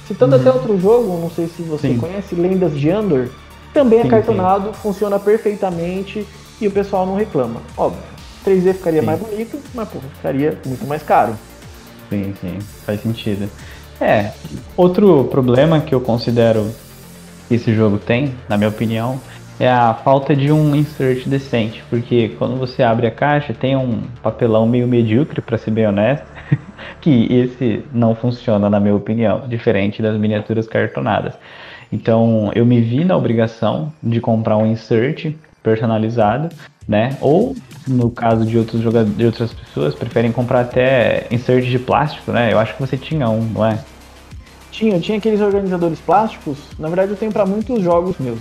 Citando 0.07 0.37
uhum. 0.37 0.41
até 0.41 0.53
outro 0.53 0.79
jogo, 0.81 1.19
não 1.21 1.31
sei 1.31 1.49
se 1.49 1.63
você 1.63 1.89
sim. 1.89 1.99
conhece, 1.99 2.35
Lendas 2.35 2.79
de 2.79 2.91
Andor, 2.91 3.29
também 3.73 3.99
é 3.99 4.03
sim, 4.03 4.09
é 4.09 4.11
cartonado, 4.11 4.69
sim. 4.69 4.75
funciona 4.75 5.19
perfeitamente 5.19 6.27
e 6.61 6.67
o 6.67 6.71
pessoal 6.71 7.05
não 7.05 7.17
reclama. 7.17 7.61
Óbvio, 7.77 8.03
3D 8.47 8.75
ficaria 8.75 9.03
mais 9.03 9.19
bonito, 9.19 9.59
mas 9.75 9.89
pô, 9.89 9.99
ficaria 10.17 10.59
muito 10.65 10.87
mais 10.87 11.03
caro. 11.03 11.37
Sim, 12.09 12.35
sim, 12.41 12.59
faz 12.85 13.03
sentido. 13.03 13.51
É, 14.01 14.33
outro 14.77 15.25
problema 15.25 15.81
que 15.81 15.95
eu 15.95 16.01
considero 16.01 16.71
que 17.49 17.55
esse 17.55 17.75
jogo 17.75 17.99
tem, 17.99 18.35
na 18.49 18.57
minha 18.57 18.69
opinião, 18.69 19.21
é 19.59 19.69
a 19.69 19.95
falta 19.95 20.37
de 20.37 20.53
um 20.53 20.75
insert 20.75 21.27
decente, 21.27 21.83
porque 21.89 22.35
quando 22.39 22.57
você 22.57 22.83
abre 22.83 23.07
a 23.07 23.11
caixa 23.11 23.55
tem 23.55 23.75
um 23.75 24.03
papelão 24.23 24.67
meio 24.67 24.87
medíocre, 24.87 25.41
para 25.41 25.57
ser 25.57 25.71
bem 25.71 25.87
honesto, 25.87 26.27
que 27.01 27.33
esse 27.33 27.85
não 27.93 28.15
funciona, 28.15 28.69
na 28.69 28.81
minha 28.81 28.95
opinião, 28.95 29.47
diferente 29.49 30.03
das 30.03 30.17
miniaturas 30.19 30.67
cartonadas. 30.67 31.35
Então 31.93 32.51
eu 32.55 32.67
me 32.67 32.81
vi 32.81 33.05
na 33.05 33.17
obrigação 33.17 33.93
de 34.03 34.21
comprar 34.21 34.57
um 34.57 34.67
insert 34.67 35.35
personalizado, 35.63 36.49
né? 36.89 37.17
Ou 37.21 37.55
no 37.87 38.11
caso 38.11 38.45
de, 38.45 38.59
outros 38.59 38.81
jogadores, 38.81 39.17
de 39.17 39.27
outras 39.27 39.53
pessoas, 39.53 39.95
preferem 39.95 40.33
comprar 40.33 40.61
até 40.61 41.27
insert 41.31 41.65
de 41.65 41.79
plástico, 41.79 42.33
né? 42.33 42.53
Eu 42.53 42.59
acho 42.59 42.75
que 42.75 42.81
você 42.81 42.97
tinha 42.97 43.29
um, 43.29 43.43
não 43.43 43.65
é? 43.65 43.79
Tinha, 44.71 45.01
tinha 45.01 45.19
aqueles 45.19 45.41
organizadores 45.41 45.99
plásticos. 46.01 46.59
Na 46.79 46.89
verdade, 46.89 47.13
eu 47.13 47.17
tenho 47.17 47.33
para 47.33 47.47
muitos 47.47 47.83
jogos 47.83 48.19
meus, 48.19 48.41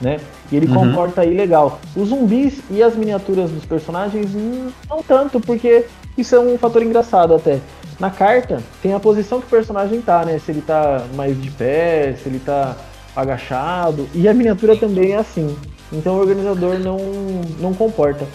né? 0.00 0.18
E 0.50 0.56
ele 0.56 0.66
uhum. 0.66 0.74
comporta 0.74 1.20
aí 1.20 1.34
legal. 1.34 1.78
Os 1.94 2.08
zumbis 2.08 2.62
e 2.70 2.82
as 2.82 2.96
miniaturas 2.96 3.50
dos 3.50 3.64
personagens, 3.64 4.30
não 4.88 5.02
tanto, 5.02 5.40
porque 5.40 5.84
isso 6.18 6.34
é 6.34 6.40
um 6.40 6.58
fator 6.58 6.82
engraçado 6.82 7.34
até. 7.34 7.60
Na 7.98 8.10
carta, 8.10 8.60
tem 8.82 8.92
a 8.92 9.00
posição 9.00 9.40
que 9.40 9.46
o 9.46 9.50
personagem 9.50 10.00
tá, 10.00 10.24
né? 10.24 10.38
Se 10.38 10.50
ele 10.50 10.60
tá 10.60 11.04
mais 11.14 11.40
de 11.40 11.50
pé, 11.50 12.14
se 12.14 12.28
ele 12.28 12.38
tá 12.38 12.76
agachado. 13.14 14.08
E 14.14 14.28
a 14.28 14.34
miniatura 14.34 14.76
também 14.76 15.12
é 15.12 15.16
assim. 15.16 15.56
Então 15.92 16.16
o 16.16 16.20
organizador 16.20 16.78
não, 16.78 16.98
não 17.58 17.72
comporta. 17.72 18.26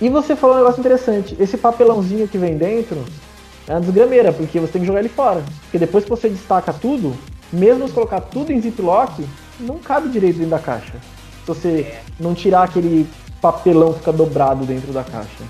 E 0.00 0.08
você 0.08 0.34
falou 0.34 0.56
um 0.56 0.58
negócio 0.60 0.80
interessante. 0.80 1.36
Esse 1.38 1.56
papelãozinho 1.56 2.26
que 2.26 2.38
vem 2.38 2.56
dentro 2.56 3.04
é 3.68 3.72
uma 3.72 3.80
desgrameira, 3.80 4.32
porque 4.32 4.58
você 4.58 4.72
tem 4.72 4.82
que 4.82 4.86
jogar 4.86 5.00
ele 5.00 5.08
fora. 5.08 5.42
Porque 5.62 5.78
depois 5.78 6.04
que 6.04 6.10
você 6.10 6.28
destaca 6.28 6.72
tudo, 6.72 7.14
mesmo 7.52 7.86
se 7.86 7.94
colocar 7.94 8.20
tudo 8.20 8.52
em 8.52 8.60
ziplock, 8.60 9.24
não 9.60 9.78
cabe 9.78 10.08
direito 10.08 10.36
dentro 10.36 10.50
da 10.50 10.58
caixa. 10.58 10.94
Se 11.40 11.46
você 11.46 11.94
não 12.18 12.34
tirar 12.34 12.64
aquele 12.64 13.08
papelão 13.40 13.92
que 13.92 14.00
fica 14.00 14.12
dobrado 14.12 14.64
dentro 14.64 14.92
da 14.92 15.04
caixa. 15.04 15.44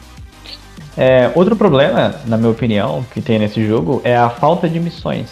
É, 0.96 1.30
outro 1.34 1.56
problema, 1.56 2.14
na 2.26 2.36
minha 2.36 2.50
opinião, 2.50 3.04
que 3.12 3.20
tem 3.20 3.38
nesse 3.38 3.66
jogo 3.66 4.00
é 4.04 4.16
a 4.16 4.28
falta 4.28 4.68
de 4.68 4.78
missões, 4.78 5.30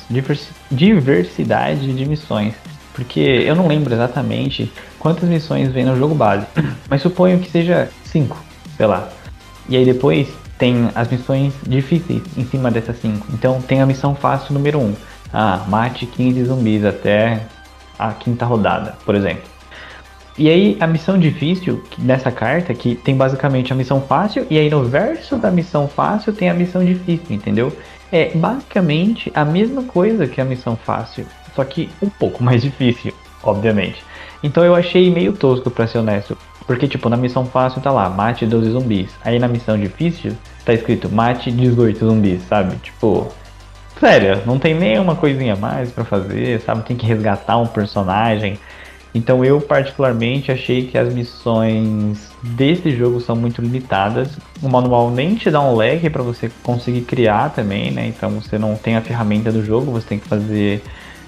diversidade 0.70 1.92
de 1.92 2.06
missões. 2.06 2.54
Porque 2.94 3.20
eu 3.20 3.54
não 3.54 3.68
lembro 3.68 3.94
exatamente 3.94 4.70
quantas 4.98 5.28
missões 5.28 5.70
vem 5.70 5.84
no 5.84 5.96
jogo 5.96 6.14
base, 6.14 6.46
mas 6.88 7.02
suponho 7.02 7.38
que 7.38 7.50
seja 7.50 7.88
5, 8.04 8.36
sei 8.76 8.86
lá. 8.86 9.08
E 9.68 9.76
aí 9.76 9.84
depois 9.84 10.28
tem 10.58 10.90
as 10.94 11.08
missões 11.08 11.54
difíceis 11.66 12.22
em 12.36 12.44
cima 12.44 12.70
dessas 12.70 12.98
5. 13.00 13.26
Então 13.32 13.62
tem 13.62 13.80
a 13.80 13.86
missão 13.86 14.14
fácil 14.14 14.52
número 14.52 14.78
1. 14.78 14.82
Um. 14.82 14.94
Ah, 15.32 15.64
mate 15.68 16.06
15 16.06 16.44
zumbis 16.44 16.84
até 16.84 17.40
a 17.98 18.12
quinta 18.12 18.44
rodada, 18.44 18.96
por 19.04 19.14
exemplo. 19.14 19.49
E 20.38 20.48
aí 20.48 20.76
a 20.80 20.86
missão 20.86 21.18
difícil 21.18 21.82
nessa 21.98 22.30
carta, 22.30 22.72
que 22.72 22.94
tem 22.94 23.16
basicamente 23.16 23.72
a 23.72 23.76
missão 23.76 24.00
fácil, 24.00 24.46
e 24.48 24.58
aí 24.58 24.70
no 24.70 24.84
verso 24.84 25.36
da 25.36 25.50
missão 25.50 25.86
fácil 25.88 26.32
tem 26.32 26.48
a 26.48 26.54
missão 26.54 26.84
difícil, 26.84 27.26
entendeu? 27.30 27.76
É 28.12 28.30
basicamente 28.34 29.30
a 29.34 29.44
mesma 29.44 29.82
coisa 29.82 30.26
que 30.26 30.40
a 30.40 30.44
missão 30.44 30.76
fácil 30.76 31.26
só 31.54 31.64
que 31.64 31.90
um 32.02 32.08
pouco 32.08 32.42
mais 32.44 32.62
difícil, 32.62 33.12
obviamente. 33.42 34.02
Então 34.42 34.64
eu 34.64 34.74
achei 34.74 35.10
meio 35.10 35.32
tosco 35.32 35.70
para 35.70 35.86
ser 35.86 35.98
honesto. 35.98 36.36
Porque, 36.66 36.86
tipo, 36.86 37.08
na 37.08 37.16
missão 37.16 37.44
fácil 37.44 37.80
tá 37.80 37.90
lá, 37.90 38.08
mate 38.08 38.46
12 38.46 38.70
zumbis. 38.70 39.10
Aí 39.24 39.38
na 39.38 39.48
missão 39.48 39.76
difícil 39.78 40.32
tá 40.64 40.72
escrito 40.72 41.08
mate 41.08 41.50
18 41.50 41.98
zumbis, 41.98 42.42
sabe? 42.48 42.76
Tipo, 42.76 43.28
sério, 43.98 44.40
não 44.46 44.58
tem 44.58 44.74
nenhuma 44.74 45.16
coisinha 45.16 45.56
mais 45.56 45.90
para 45.90 46.04
fazer, 46.04 46.60
sabe? 46.60 46.84
Tem 46.84 46.96
que 46.96 47.06
resgatar 47.06 47.58
um 47.58 47.66
personagem. 47.66 48.58
Então 49.14 49.44
eu 49.44 49.60
particularmente 49.60 50.52
achei 50.52 50.86
que 50.86 50.96
as 50.96 51.12
missões 51.12 52.30
desse 52.42 52.90
jogo 52.92 53.20
são 53.20 53.34
muito 53.34 53.60
limitadas. 53.60 54.38
O 54.62 54.68
manual 54.68 55.10
nem 55.10 55.34
te 55.34 55.50
dá 55.50 55.60
um 55.60 55.74
leque 55.74 56.08
para 56.08 56.22
você 56.22 56.50
conseguir 56.62 57.02
criar 57.02 57.50
também, 57.50 57.90
né? 57.90 58.06
Então 58.06 58.30
você 58.30 58.56
não 58.58 58.76
tem 58.76 58.96
a 58.96 59.00
ferramenta 59.00 59.50
do 59.50 59.64
jogo, 59.64 59.90
você 59.90 60.06
tem 60.06 60.18
que 60.18 60.28
fazer 60.28 60.82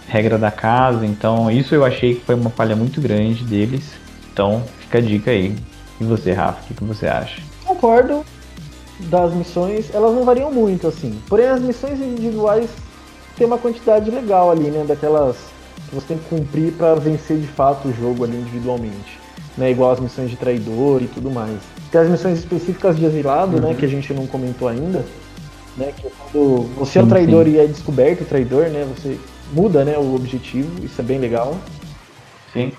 regra 0.06 0.38
da 0.38 0.50
casa. 0.50 1.06
Então, 1.06 1.50
isso 1.50 1.74
eu 1.74 1.84
achei 1.84 2.14
que 2.14 2.24
foi 2.24 2.34
uma 2.34 2.50
falha 2.50 2.76
muito 2.76 3.00
grande 3.00 3.44
deles. 3.44 3.94
Então, 4.32 4.62
fica 4.78 4.98
a 4.98 5.00
dica 5.00 5.30
aí. 5.30 5.54
E 6.00 6.04
você, 6.04 6.32
Rafa, 6.32 6.62
o 6.62 6.66
que, 6.66 6.74
que 6.74 6.84
você 6.84 7.06
acha? 7.06 7.42
Concordo 7.64 8.24
das 9.00 9.32
missões, 9.32 9.92
elas 9.92 10.14
não 10.14 10.24
variam 10.24 10.52
muito, 10.52 10.86
assim. 10.86 11.18
Porém, 11.28 11.46
as 11.46 11.60
missões 11.60 12.00
individuais 12.00 12.70
tem 13.36 13.46
uma 13.46 13.58
quantidade 13.58 14.10
legal 14.10 14.50
ali, 14.50 14.70
né? 14.70 14.84
Daquelas 14.86 15.36
que 15.36 15.61
você 15.92 16.08
tem 16.08 16.18
que 16.18 16.24
cumprir 16.24 16.72
para 16.72 16.94
vencer 16.94 17.38
de 17.38 17.46
fato 17.46 17.88
o 17.88 17.92
jogo 17.92 18.24
ali 18.24 18.36
individualmente. 18.36 19.20
Né, 19.56 19.70
igual 19.70 19.92
as 19.92 20.00
missões 20.00 20.30
de 20.30 20.36
traidor 20.36 21.02
e 21.02 21.06
tudo 21.06 21.30
mais. 21.30 21.58
Tem 21.90 22.00
as 22.00 22.08
missões 22.08 22.38
específicas 22.38 22.96
de 22.96 23.04
exilado, 23.04 23.60
né, 23.60 23.66
uhum. 23.66 23.72
né? 23.72 23.74
Que 23.78 23.84
a 23.84 23.88
gente 23.88 24.12
não 24.14 24.26
comentou 24.26 24.66
ainda. 24.66 25.04
Né, 25.76 25.92
que 25.94 26.06
é 26.06 26.10
quando 26.18 26.62
você 26.74 26.92
sim, 26.92 26.98
é 27.00 27.02
o 27.02 27.06
traidor 27.06 27.44
sim. 27.44 27.50
e 27.52 27.58
é 27.58 27.66
descoberto 27.66 28.22
o 28.22 28.24
traidor, 28.24 28.70
né? 28.70 28.86
Você 28.96 29.18
muda 29.52 29.84
né, 29.84 29.98
o 29.98 30.14
objetivo, 30.14 30.82
isso 30.82 30.98
é 30.98 31.04
bem 31.04 31.18
legal. 31.18 31.54
Sim. 32.50 32.72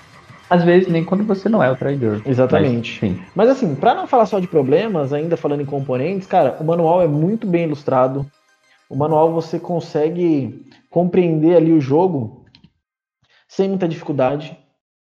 Às 0.50 0.64
vezes 0.64 0.88
nem 0.88 1.04
quando 1.04 1.24
você 1.24 1.48
não 1.48 1.62
é 1.62 1.70
o 1.70 1.76
traidor. 1.76 2.20
Exatamente. 2.26 2.98
Mas, 3.02 3.48
Mas 3.48 3.48
assim, 3.50 3.74
para 3.76 3.94
não 3.94 4.08
falar 4.08 4.26
só 4.26 4.40
de 4.40 4.48
problemas, 4.48 5.12
ainda 5.12 5.36
falando 5.36 5.60
em 5.60 5.66
componentes, 5.66 6.26
cara, 6.26 6.56
o 6.60 6.64
manual 6.64 7.00
é 7.02 7.06
muito 7.06 7.46
bem 7.46 7.64
ilustrado. 7.64 8.26
O 8.88 8.96
manual 8.96 9.32
você 9.32 9.60
consegue 9.60 10.66
compreender 10.90 11.56
ali 11.56 11.72
o 11.72 11.80
jogo 11.80 12.43
sem 13.48 13.68
muita 13.68 13.88
dificuldade, 13.88 14.56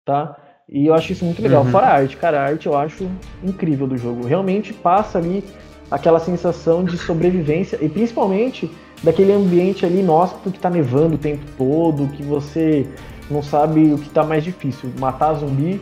tá? 0.06 0.36
E 0.68 0.88
eu 0.88 0.94
acho 0.94 1.12
isso 1.12 1.24
muito 1.24 1.42
legal. 1.42 1.64
Uhum. 1.64 1.72
Fora 1.72 1.88
a 1.88 1.94
arte, 1.94 2.18
cara, 2.18 2.40
a 2.40 2.46
arte 2.46 2.66
eu 2.66 2.76
acho 2.76 3.10
incrível 3.44 3.88
do 3.88 3.98
jogo. 3.98 4.26
Realmente 4.26 4.74
passa 4.74 5.18
ali 5.18 5.44
aquela 5.92 6.20
sensação 6.20 6.84
de 6.84 6.98
sobrevivência 6.98 7.78
e 7.82 7.88
principalmente 7.88 8.70
daquele 9.04 9.32
ambiente 9.32 9.86
ali 9.86 10.00
inóspito 10.00 10.52
que 10.52 10.60
tá 10.60 10.70
nevando 10.70 11.16
o 11.16 11.18
tempo 11.18 11.46
todo, 11.58 12.08
que 12.08 12.24
você 12.24 12.88
não 13.30 13.44
sabe 13.44 13.94
o 13.94 13.98
que 13.98 14.10
tá 14.10 14.24
mais 14.24 14.44
difícil, 14.44 14.92
matar 15.00 15.34
zumbi 15.36 15.80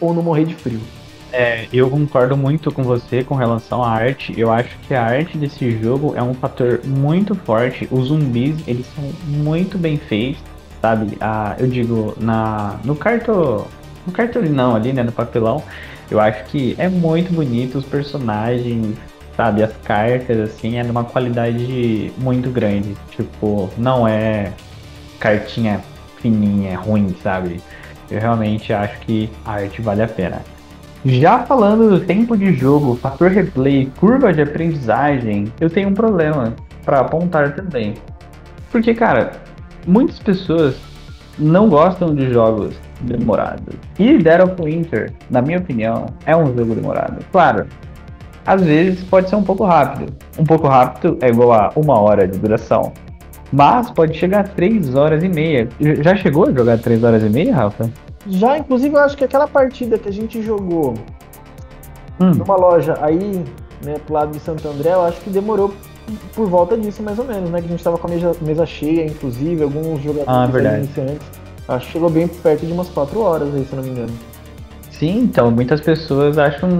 ou 0.00 0.12
não 0.12 0.22
morrer 0.22 0.44
de 0.44 0.54
frio. 0.54 0.80
É, 1.32 1.66
eu 1.72 1.90
concordo 1.90 2.36
muito 2.36 2.72
com 2.72 2.82
você 2.82 3.22
com 3.22 3.34
relação 3.34 3.82
à 3.82 3.90
arte. 3.90 4.32
Eu 4.38 4.50
acho 4.50 4.78
que 4.86 4.94
a 4.94 5.04
arte 5.04 5.36
desse 5.36 5.70
jogo 5.82 6.14
é 6.16 6.22
um 6.22 6.32
fator 6.32 6.80
muito 6.84 7.34
forte. 7.34 7.86
Os 7.90 8.08
zumbis, 8.08 8.56
eles 8.66 8.86
são 8.94 9.04
muito 9.26 9.76
bem 9.76 9.96
feitos, 9.96 10.40
sabe? 10.80 11.16
Ah, 11.20 11.54
eu 11.58 11.66
digo, 11.66 12.14
na 12.20 12.76
no 12.84 12.94
cartão, 12.94 13.66
no 14.06 14.12
cartolinão 14.12 14.74
ali, 14.74 14.92
né, 14.92 15.02
no 15.02 15.12
papelão, 15.12 15.62
eu 16.10 16.20
acho 16.20 16.44
que 16.44 16.74
é 16.78 16.88
muito 16.88 17.32
bonito 17.32 17.78
os 17.78 17.84
personagens, 17.84 18.96
sabe? 19.36 19.62
As 19.62 19.76
cartas, 19.78 20.38
assim, 20.38 20.78
é 20.78 20.82
de 20.82 20.90
uma 20.90 21.04
qualidade 21.04 22.12
muito 22.18 22.50
grande. 22.50 22.96
Tipo, 23.10 23.68
não 23.76 24.06
é 24.06 24.52
cartinha 25.18 25.80
fininha, 26.20 26.78
ruim, 26.78 27.14
sabe? 27.22 27.60
Eu 28.10 28.20
realmente 28.20 28.72
acho 28.72 28.98
que 29.00 29.28
a 29.44 29.54
arte 29.54 29.82
vale 29.82 30.02
a 30.02 30.08
pena. 30.08 30.42
Já 31.04 31.40
falando 31.44 31.88
do 31.90 32.00
tempo 32.04 32.36
de 32.36 32.52
jogo, 32.52 32.96
fator 32.96 33.30
replay, 33.30 33.90
curva 33.98 34.32
de 34.32 34.42
aprendizagem, 34.42 35.52
eu 35.60 35.70
tenho 35.70 35.88
um 35.88 35.94
problema 35.94 36.54
para 36.84 37.00
apontar 37.00 37.54
também. 37.54 37.94
Porque, 38.72 38.94
cara, 38.94 39.32
muitas 39.86 40.18
pessoas 40.18 40.76
não 41.38 41.68
gostam 41.68 42.14
de 42.14 42.32
jogos 42.32 42.74
demorados. 43.02 43.74
E 43.98 44.18
Dead 44.18 44.40
of 44.40 44.62
Winter, 44.62 45.12
na 45.30 45.42
minha 45.42 45.58
opinião, 45.58 46.06
é 46.24 46.36
um 46.36 46.46
jogo 46.56 46.74
demorado. 46.74 47.24
Claro, 47.30 47.66
às 48.46 48.62
vezes 48.62 49.02
pode 49.04 49.28
ser 49.28 49.36
um 49.36 49.42
pouco 49.42 49.64
rápido. 49.64 50.12
Um 50.38 50.44
pouco 50.44 50.66
rápido 50.66 51.18
é 51.20 51.28
igual 51.28 51.52
a 51.52 51.72
uma 51.76 51.98
hora 51.98 52.26
de 52.26 52.38
duração. 52.38 52.92
Mas 53.52 53.90
pode 53.90 54.16
chegar 54.16 54.40
a 54.40 54.44
3 54.44 54.94
horas 54.94 55.22
e 55.22 55.28
meia. 55.28 55.68
Já 56.00 56.16
chegou 56.16 56.46
a 56.46 56.52
jogar 56.52 56.78
3 56.78 57.04
horas 57.04 57.22
e 57.22 57.28
meia, 57.28 57.54
Rafa? 57.54 57.90
Já, 58.28 58.58
inclusive 58.58 58.94
eu 58.94 59.00
acho 59.00 59.16
que 59.16 59.24
aquela 59.24 59.46
partida 59.46 59.98
que 59.98 60.08
a 60.08 60.12
gente 60.12 60.42
jogou 60.42 60.94
hum. 62.20 62.30
numa 62.30 62.56
loja 62.56 62.98
aí, 63.00 63.44
né, 63.84 63.94
pro 64.04 64.14
lado 64.14 64.32
de 64.32 64.40
Santo 64.40 64.66
André, 64.68 64.92
eu 64.92 65.02
acho 65.02 65.20
que 65.20 65.30
demorou 65.30 65.72
por 66.34 66.48
volta 66.48 66.76
disso 66.76 67.02
mais 67.02 67.18
ou 67.18 67.24
menos, 67.24 67.50
né? 67.50 67.60
Que 67.60 67.66
a 67.66 67.70
gente 67.70 67.84
tava 67.84 67.98
com 67.98 68.06
a 68.06 68.10
mesa, 68.10 68.32
mesa 68.40 68.66
cheia, 68.66 69.06
inclusive, 69.06 69.62
alguns 69.62 70.02
jogadores 70.02 70.66
ah, 70.66 70.78
iniciantes. 70.78 71.26
Acho 71.68 71.86
que 71.86 71.92
chegou 71.92 72.08
bem 72.08 72.28
perto 72.28 72.64
de 72.64 72.72
umas 72.72 72.88
4 72.88 73.20
horas 73.20 73.54
aí, 73.54 73.64
se 73.64 73.74
não 73.74 73.82
me 73.82 73.90
engano. 73.90 74.12
Sim, 74.98 75.18
então, 75.18 75.50
muitas 75.50 75.80
pessoas 75.80 76.38
acham 76.38 76.70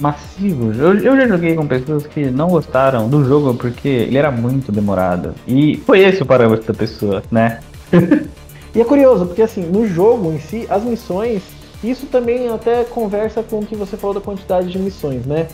massivo. 0.00 0.72
Eu, 0.72 0.94
eu 0.98 1.16
já 1.16 1.28
joguei 1.28 1.54
com 1.54 1.64
pessoas 1.66 2.06
que 2.06 2.28
não 2.28 2.48
gostaram 2.48 3.08
do 3.08 3.24
jogo 3.24 3.54
porque 3.54 3.88
ele 3.88 4.16
era 4.16 4.32
muito 4.32 4.72
demorado. 4.72 5.32
E 5.46 5.76
foi 5.86 6.00
esse 6.00 6.22
o 6.22 6.26
parâmetro 6.26 6.72
da 6.72 6.74
pessoa, 6.76 7.22
né? 7.30 7.60
e 8.74 8.80
é 8.80 8.84
curioso, 8.84 9.26
porque 9.26 9.42
assim, 9.42 9.62
no 9.62 9.86
jogo 9.86 10.32
em 10.32 10.40
si, 10.40 10.66
as 10.68 10.82
missões, 10.82 11.42
isso 11.84 12.06
também 12.06 12.48
até 12.48 12.82
conversa 12.82 13.44
com 13.44 13.60
o 13.60 13.66
que 13.66 13.76
você 13.76 13.96
falou 13.96 14.14
da 14.14 14.20
quantidade 14.20 14.68
de 14.68 14.78
missões, 14.78 15.24
né? 15.24 15.46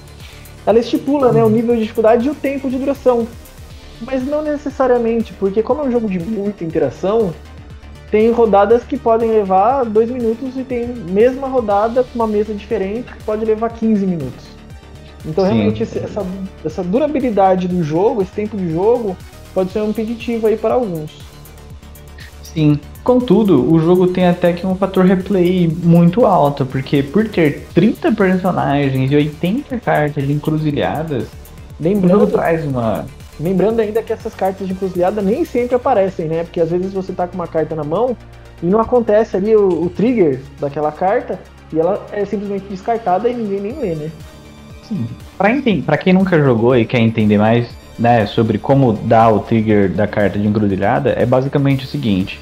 Ela 0.68 0.80
estipula 0.80 1.32
né, 1.32 1.42
o 1.42 1.48
nível 1.48 1.75
de 1.75 1.80
dificuldade 1.80 2.28
e 2.28 2.30
o 2.30 2.34
tempo 2.34 2.68
de 2.68 2.76
duração. 2.76 3.26
Mas 4.02 4.22
não 4.22 4.42
necessariamente, 4.42 5.32
porque 5.32 5.62
como 5.62 5.80
é 5.80 5.84
um 5.84 5.90
jogo 5.90 6.06
de 6.06 6.18
muita 6.18 6.62
interação, 6.62 7.32
tem 8.10 8.30
rodadas 8.30 8.84
que 8.84 8.98
podem 8.98 9.30
levar 9.30 9.87
dois 9.87 10.10
minutos 10.10 10.58
e 10.58 10.62
tem 10.62 10.87
mesma 10.88 11.48
rodada 11.48 12.04
com 12.04 12.14
uma 12.14 12.26
mesa 12.26 12.52
diferente 12.52 13.10
que 13.10 13.25
pode 13.25 13.46
levar 13.46 13.70
15 13.70 14.04
minutos. 14.04 14.44
Então 15.25 15.46
Sim. 15.46 15.54
realmente 15.54 15.82
essa, 15.82 16.26
essa 16.62 16.84
durabilidade 16.84 17.66
do 17.66 17.82
jogo, 17.82 18.20
esse 18.20 18.32
tempo 18.32 18.54
de 18.54 18.70
jogo, 18.70 19.16
pode 19.54 19.72
ser 19.72 19.80
um 19.80 19.88
impeditivo 19.88 20.48
aí 20.48 20.58
para 20.58 20.75
alguns. 20.75 21.12
Sim, 22.42 22.78
Contudo, 23.08 23.72
o 23.72 23.80
jogo 23.80 24.08
tem 24.08 24.26
até 24.26 24.52
que 24.52 24.66
um 24.66 24.74
fator 24.74 25.06
replay 25.06 25.66
muito 25.82 26.26
alto, 26.26 26.66
porque 26.66 27.02
por 27.02 27.26
ter 27.26 27.66
30 27.72 28.12
personagens 28.12 29.10
e 29.10 29.16
80 29.16 29.80
cartas 29.80 30.26
de 30.26 30.30
encruzilhadas, 30.34 31.26
lembrando, 31.80 32.16
o 32.16 32.20
jogo 32.20 32.32
traz 32.32 32.66
uma. 32.66 33.06
Lembrando 33.40 33.80
ainda 33.80 34.02
que 34.02 34.12
essas 34.12 34.34
cartas 34.34 34.66
de 34.66 34.74
encruzilhada 34.74 35.22
nem 35.22 35.42
sempre 35.46 35.74
aparecem, 35.74 36.26
né? 36.26 36.44
Porque 36.44 36.60
às 36.60 36.70
vezes 36.70 36.92
você 36.92 37.14
tá 37.14 37.26
com 37.26 37.34
uma 37.34 37.46
carta 37.46 37.74
na 37.74 37.82
mão 37.82 38.14
e 38.62 38.66
não 38.66 38.78
acontece 38.78 39.38
ali 39.38 39.56
o, 39.56 39.84
o 39.84 39.88
trigger 39.88 40.42
daquela 40.60 40.92
carta 40.92 41.40
e 41.72 41.80
ela 41.80 42.06
é 42.12 42.26
simplesmente 42.26 42.66
descartada 42.68 43.30
e 43.30 43.34
ninguém 43.34 43.60
nem 43.62 43.78
lê, 43.78 43.94
né? 43.94 44.10
Sim. 44.86 45.06
Pra, 45.38 45.48
pra 45.86 45.96
quem 45.96 46.12
nunca 46.12 46.38
jogou 46.38 46.76
e 46.76 46.84
quer 46.84 47.00
entender 47.00 47.38
mais 47.38 47.70
né, 47.98 48.26
sobre 48.26 48.58
como 48.58 48.92
dar 48.92 49.30
o 49.30 49.40
trigger 49.40 49.90
da 49.90 50.06
carta 50.06 50.38
de 50.38 50.46
encruzilhada, 50.46 51.14
é 51.16 51.24
basicamente 51.24 51.86
o 51.86 51.88
seguinte. 51.88 52.38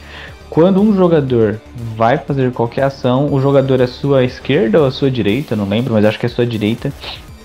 Quando 0.56 0.80
um 0.80 0.96
jogador 0.96 1.60
vai 1.94 2.16
fazer 2.16 2.50
qualquer 2.50 2.84
ação, 2.84 3.30
o 3.30 3.38
jogador 3.38 3.82
à 3.82 3.86
sua 3.86 4.25
esquerda 4.25 4.80
ou 4.80 4.86
à 4.86 4.90
sua 4.90 5.10
direita, 5.10 5.54
não 5.54 5.68
lembro, 5.68 5.92
mas 5.92 6.02
acho 6.02 6.18
que 6.18 6.25
é 6.25 6.30
à 6.30 6.32
sua 6.32 6.46
direita, 6.46 6.90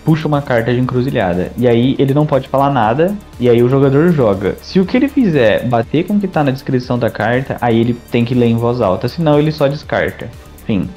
puxa 0.06 0.30
uma 0.30 0.42
carta 0.42 0.74
de 0.74 0.80
encruzilhada. 0.80 1.52
E 1.58 1.68
aí 1.68 1.94
ele 2.00 2.14
não 2.14 2.26
pode 2.26 2.48
falar 2.48 2.70
nada, 2.70 3.14
e 3.38 3.50
aí 3.50 3.62
o 3.62 3.68
jogador 3.68 4.14
joga. 4.14 4.56
Se 4.62 4.80
o 4.80 4.86
que 4.86 4.96
ele 4.96 5.10
fizer 5.10 5.68
bater 5.68 6.06
com 6.06 6.14
o 6.14 6.20
que 6.22 6.26
está 6.26 6.42
na 6.42 6.52
descrição 6.52 6.98
da 6.98 7.10
carta, 7.10 7.58
aí 7.60 7.82
ele 7.82 7.98
tem 8.10 8.24
que 8.24 8.34
ler 8.34 8.46
em 8.46 8.56
voz 8.56 8.80
alta, 8.80 9.10
senão 9.10 9.38
ele 9.38 9.52
só 9.52 9.68
descarta. 9.68 10.30
Enfim. 10.64 10.90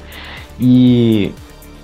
E, 0.57 1.33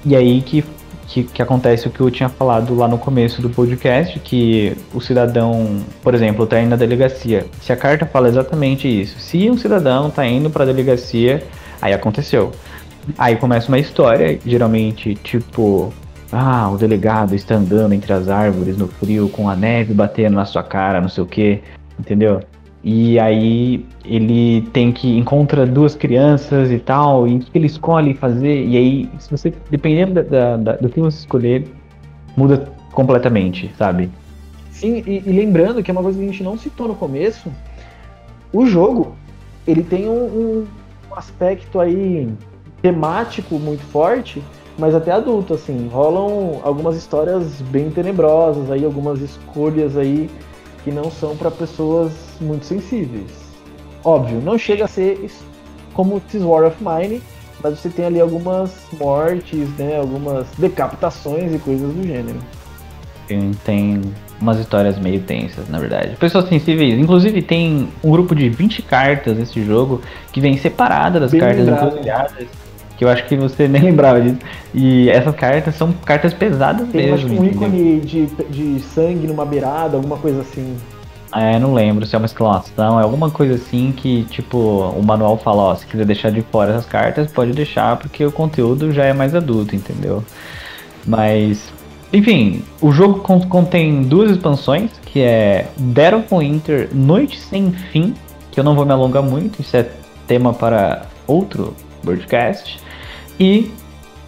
e 0.05 0.15
aí 0.15 0.41
que 0.41 0.63
que, 1.12 1.24
que 1.24 1.41
acontece 1.41 1.88
o 1.88 1.91
que 1.91 2.00
eu 2.00 2.10
tinha 2.10 2.30
falado 2.30 2.74
lá 2.74 2.88
no 2.88 2.98
começo 2.98 3.41
do 3.41 3.50
podcast, 3.50 4.18
que 4.20 4.77
o 4.94 5.01
cidadão, 5.01 5.82
por 6.01 6.15
exemplo, 6.15 6.46
está 6.46 6.60
indo 6.60 6.70
na 6.70 6.77
delegacia. 6.77 7.46
Se 7.62 7.74
a 7.74 7.75
carta 7.75 8.06
fala 8.06 8.30
exatamente 8.30 8.88
isso, 8.88 9.20
se 9.20 9.50
um 9.50 9.58
cidadão 9.58 10.08
está 10.08 10.25
indo 10.25 10.50
para 10.50 10.63
a 10.63 10.65
delegacia, 10.65 11.44
aí 11.82 11.91
aconteceu. 11.91 12.51
Aí 13.18 13.36
começa 13.36 13.68
uma 13.68 13.80
história, 13.80 14.39
geralmente 14.46 15.15
tipo, 15.15 15.91
ah, 16.32 16.70
o 16.72 16.77
delegado 16.77 17.36
está 17.36 17.56
andando 17.56 17.94
entre 17.94 18.13
as 18.13 18.30
árvores 18.30 18.77
no 18.77 18.88
frio 18.88 19.27
com 19.27 19.50
a 19.50 19.56
neve 19.56 19.94
batendo 19.94 20.36
na 20.36 20.46
sua 20.46 20.63
cara, 20.63 21.01
não 21.01 21.10
sei 21.10 21.24
o 21.24 21.27
que, 21.27 21.62
entendeu? 22.00 22.39
E 22.83 23.19
aí 23.19 23.85
ele 24.03 24.61
tem 24.73 24.91
que 24.91 25.17
encontra 25.17 25.65
duas 25.67 25.95
crianças 25.95 26.71
e 26.71 26.79
tal, 26.79 27.27
e 27.27 27.35
o 27.35 27.39
que 27.39 27.57
ele 27.57 27.67
escolhe 27.67 28.15
fazer, 28.15 28.65
e 28.65 28.75
aí, 28.75 29.09
se 29.19 29.29
você, 29.29 29.53
dependendo 29.69 30.23
da, 30.23 30.57
da, 30.57 30.73
do 30.77 30.89
que 30.89 31.00
você 31.00 31.19
escolher, 31.19 31.67
muda 32.35 32.67
completamente, 32.91 33.71
sabe? 33.77 34.09
Sim, 34.71 35.03
e, 35.05 35.21
e, 35.25 35.31
lembrando 35.31 35.83
que 35.83 35.91
é 35.91 35.93
uma 35.93 36.01
coisa 36.01 36.17
que 36.17 36.25
a 36.25 36.27
gente 36.27 36.43
não 36.43 36.57
citou 36.57 36.88
no 36.88 36.95
começo, 36.95 37.51
o 38.51 38.65
jogo, 38.65 39.15
ele 39.67 39.83
tem 39.83 40.09
um, 40.09 40.65
um 41.11 41.15
aspecto 41.15 41.79
aí 41.79 42.27
temático 42.81 43.59
muito 43.59 43.83
forte, 43.83 44.41
mas 44.79 44.95
até 44.95 45.11
adulto, 45.11 45.53
assim, 45.53 45.88
rolam 45.88 46.59
algumas 46.63 46.95
histórias 46.95 47.61
bem 47.69 47.91
tenebrosas 47.91 48.71
aí, 48.71 48.83
algumas 48.83 49.21
escolhas 49.21 49.95
aí 49.95 50.27
que 50.83 50.91
não 50.91 51.11
são 51.11 51.38
para 51.38 51.51
pessoas 51.51 52.30
muito 52.43 52.65
sensíveis. 52.65 53.29
Óbvio, 54.03 54.41
não 54.41 54.57
chega 54.57 54.86
a 54.86 54.88
ser 54.88 55.29
como 55.93 56.19
This 56.19 56.43
War 56.43 56.65
of 56.65 56.77
Mine, 56.79 57.21
mas 57.63 57.79
você 57.79 57.89
tem 57.89 58.05
ali 58.05 58.19
algumas 58.19 58.71
mortes, 59.00 59.69
né, 59.77 59.98
algumas 59.98 60.48
decapitações 60.57 61.53
e 61.53 61.60
coisas 61.60 61.93
do 61.93 62.03
gênero. 62.03 62.39
Tem, 63.27 63.51
tem 63.63 64.01
umas 64.41 64.57
histórias 64.57 64.98
meio 64.98 65.21
tensas, 65.21 65.69
na 65.69 65.79
verdade. 65.79 66.15
Pessoas 66.17 66.50
sensíveis, 66.50 67.00
inclusive 67.00 67.42
tem 67.42 67.87
um 68.03 68.11
grupo 68.11 68.33
de 68.33 68.50
20 68.50 68.81
cartas 68.81 69.37
nesse 69.37 69.63
jogo 69.63 70.01
que 70.31 70.42
vem 70.42 70.57
separada 70.57 71.20
das 71.20 71.31
Bem 71.31 71.39
cartas 71.39 71.68
encruzilhadas 71.68 72.48
que 73.01 73.05
eu 73.05 73.09
acho 73.09 73.25
que 73.25 73.35
você 73.35 73.66
nem 73.68 73.81
lembrava 73.81 74.22
disso. 74.22 74.37
E 74.75 75.09
essas 75.09 75.35
cartas 75.35 75.74
são 75.74 75.92
cartas 76.05 76.35
pesadas 76.35 76.87
Tem, 76.89 77.09
mesmo. 77.09 77.29
Tem 77.29 77.39
um 77.39 77.46
ícone 77.46 78.00
de, 78.00 78.27
de 78.27 78.79
sangue 78.79 79.25
numa 79.25 79.44
beirada, 79.44 79.98
alguma 79.98 80.18
coisa 80.18 80.42
assim. 80.42 80.77
É, 81.33 81.57
não 81.57 81.74
lembro 81.74 82.05
se 82.05 82.13
é 82.13 82.17
uma 82.17 82.25
exclamação, 82.25 83.00
é 83.00 83.03
alguma 83.03 83.31
coisa 83.31 83.55
assim 83.55 83.94
que, 83.96 84.25
tipo, 84.25 84.57
o 84.57 85.01
manual 85.01 85.37
fala, 85.37 85.61
ó, 85.61 85.75
se 85.75 85.85
quiser 85.85 86.05
deixar 86.05 86.29
de 86.29 86.41
fora 86.41 86.72
essas 86.72 86.85
cartas, 86.85 87.31
pode 87.31 87.53
deixar, 87.53 87.96
porque 87.96 88.25
o 88.25 88.31
conteúdo 88.31 88.91
já 88.91 89.05
é 89.05 89.13
mais 89.13 89.33
adulto, 89.33 89.74
entendeu? 89.74 90.24
Mas, 91.05 91.72
enfim, 92.11 92.63
o 92.81 92.91
jogo 92.91 93.22
contém 93.22 94.03
duas 94.03 94.29
expansões, 94.29 94.91
que 95.05 95.22
é 95.22 95.67
Dead 95.77 96.13
of 96.13 96.27
Winter 96.35 96.89
Noite 96.94 97.39
Sem 97.39 97.72
Fim, 97.72 98.13
que 98.51 98.59
eu 98.59 98.63
não 98.63 98.75
vou 98.75 98.85
me 98.85 98.91
alongar 98.91 99.24
muito, 99.24 99.61
isso 99.61 99.77
é 99.77 99.89
tema 100.27 100.53
para 100.53 101.03
outro 101.25 101.74
broadcast 102.03 102.79
e 103.39 103.72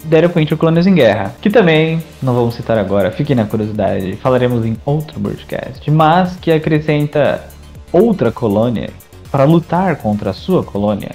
Daryl 0.04 0.30
Quint 0.30 0.56
Clones 0.58 0.86
em 0.86 0.96
Guerra, 0.96 1.36
que 1.42 1.50
também 1.50 2.02
não 2.22 2.34
vamos 2.34 2.56
citar 2.56 2.78
agora, 2.78 3.12
fiquem 3.12 3.36
na 3.36 3.46
curiosidade, 3.46 4.16
falaremos 4.18 4.66
em 4.66 4.78
outro 4.86 5.20
broadcast, 5.20 5.90
mas 5.90 6.36
que 6.36 6.52
acrescenta 6.52 7.44
outra 7.92 8.32
colônia 8.32 8.90
para 9.32 9.46
lutar 9.46 9.96
contra 9.98 10.32
a 10.32 10.34
sua 10.34 10.64
colônia. 10.64 11.12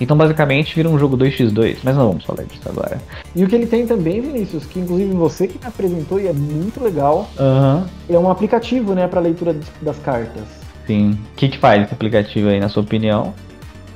Então 0.00 0.16
basicamente 0.16 0.74
vira 0.74 0.88
um 0.88 0.98
jogo 0.98 1.16
2x2, 1.16 1.78
mas 1.82 1.94
não 1.94 2.08
vamos 2.08 2.24
falar 2.24 2.44
disso 2.44 2.66
agora. 2.66 2.98
E 3.36 3.44
o 3.44 3.46
que 3.46 3.54
ele 3.54 3.66
tem 3.66 3.86
também, 3.86 4.20
Vinícius, 4.20 4.64
que 4.64 4.80
inclusive 4.80 5.12
você 5.12 5.46
que 5.46 5.58
me 5.58 5.66
apresentou 5.66 6.18
e 6.18 6.26
é 6.26 6.32
muito 6.32 6.82
legal, 6.82 7.28
uhum. 7.38 7.84
é 8.08 8.18
um 8.18 8.30
aplicativo, 8.30 8.94
né, 8.94 9.06
para 9.06 9.20
leitura 9.20 9.54
das 9.82 9.98
cartas. 9.98 10.44
Sim. 10.86 11.18
O 11.32 11.36
que, 11.36 11.48
que 11.50 11.58
faz 11.58 11.84
esse 11.84 11.92
aplicativo 11.92 12.48
aí, 12.48 12.58
na 12.58 12.68
sua 12.68 12.82
opinião? 12.82 13.34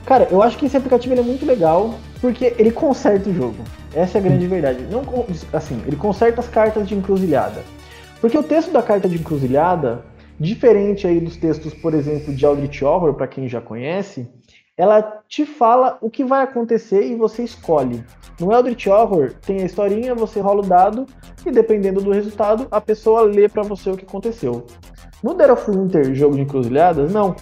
Cara, 0.07 0.29
eu 0.31 0.43
acho 0.43 0.59
que 0.59 0.67
esse 0.67 0.77
aplicativo 0.77 1.15
é 1.15 1.23
muito 1.23 1.47
legal 1.47 1.95
porque 2.21 2.55
ele 2.59 2.71
conserta 2.71 3.31
o 3.31 3.35
jogo. 3.35 3.63
Essa 3.95 4.19
é 4.19 4.21
a 4.21 4.25
grande 4.25 4.47
verdade. 4.47 4.87
Não, 4.91 5.03
assim, 5.53 5.83
ele 5.87 5.97
conserta 5.97 6.41
as 6.41 6.49
cartas 6.49 6.87
de 6.87 6.95
encruzilhada. 6.95 7.63
Porque 8.21 8.37
o 8.37 8.43
texto 8.43 8.71
da 8.71 8.83
carta 8.83 9.09
de 9.09 9.17
encruzilhada, 9.17 10.05
diferente 10.39 11.07
aí 11.07 11.21
dos 11.21 11.37
textos, 11.37 11.75
por 11.75 11.95
exemplo, 11.95 12.35
de 12.35 12.45
Aldrich 12.45 12.85
Horror, 12.85 13.15
para 13.15 13.27
quem 13.27 13.49
já 13.49 13.61
conhece, 13.61 14.29
ela 14.77 15.23
te 15.29 15.47
fala 15.47 15.99
o 16.01 16.11
que 16.11 16.25
vai 16.25 16.43
acontecer 16.43 17.07
e 17.07 17.15
você 17.15 17.45
escolhe. 17.45 18.05
No 18.41 18.53
Eldritch 18.53 18.89
Horror 18.89 19.33
tem 19.47 19.63
a 19.63 19.67
historinha, 19.67 20.15
você 20.15 20.41
rola 20.41 20.61
o 20.61 20.67
dado 20.67 21.07
e 21.47 21.51
dependendo 21.53 22.01
do 22.01 22.11
resultado, 22.11 22.67
a 22.71 22.81
pessoa 22.81 23.23
lê 23.23 23.49
para 23.49 23.63
você 23.63 23.91
o 23.91 23.97
que 23.97 24.05
aconteceu. 24.05 24.67
No 25.23 25.35
Dead 25.35 25.51
of 25.51 25.71
Winter, 25.71 26.13
jogo 26.15 26.35
de 26.35 26.43
encruzilhadas, 26.43 27.13
não. 27.13 27.37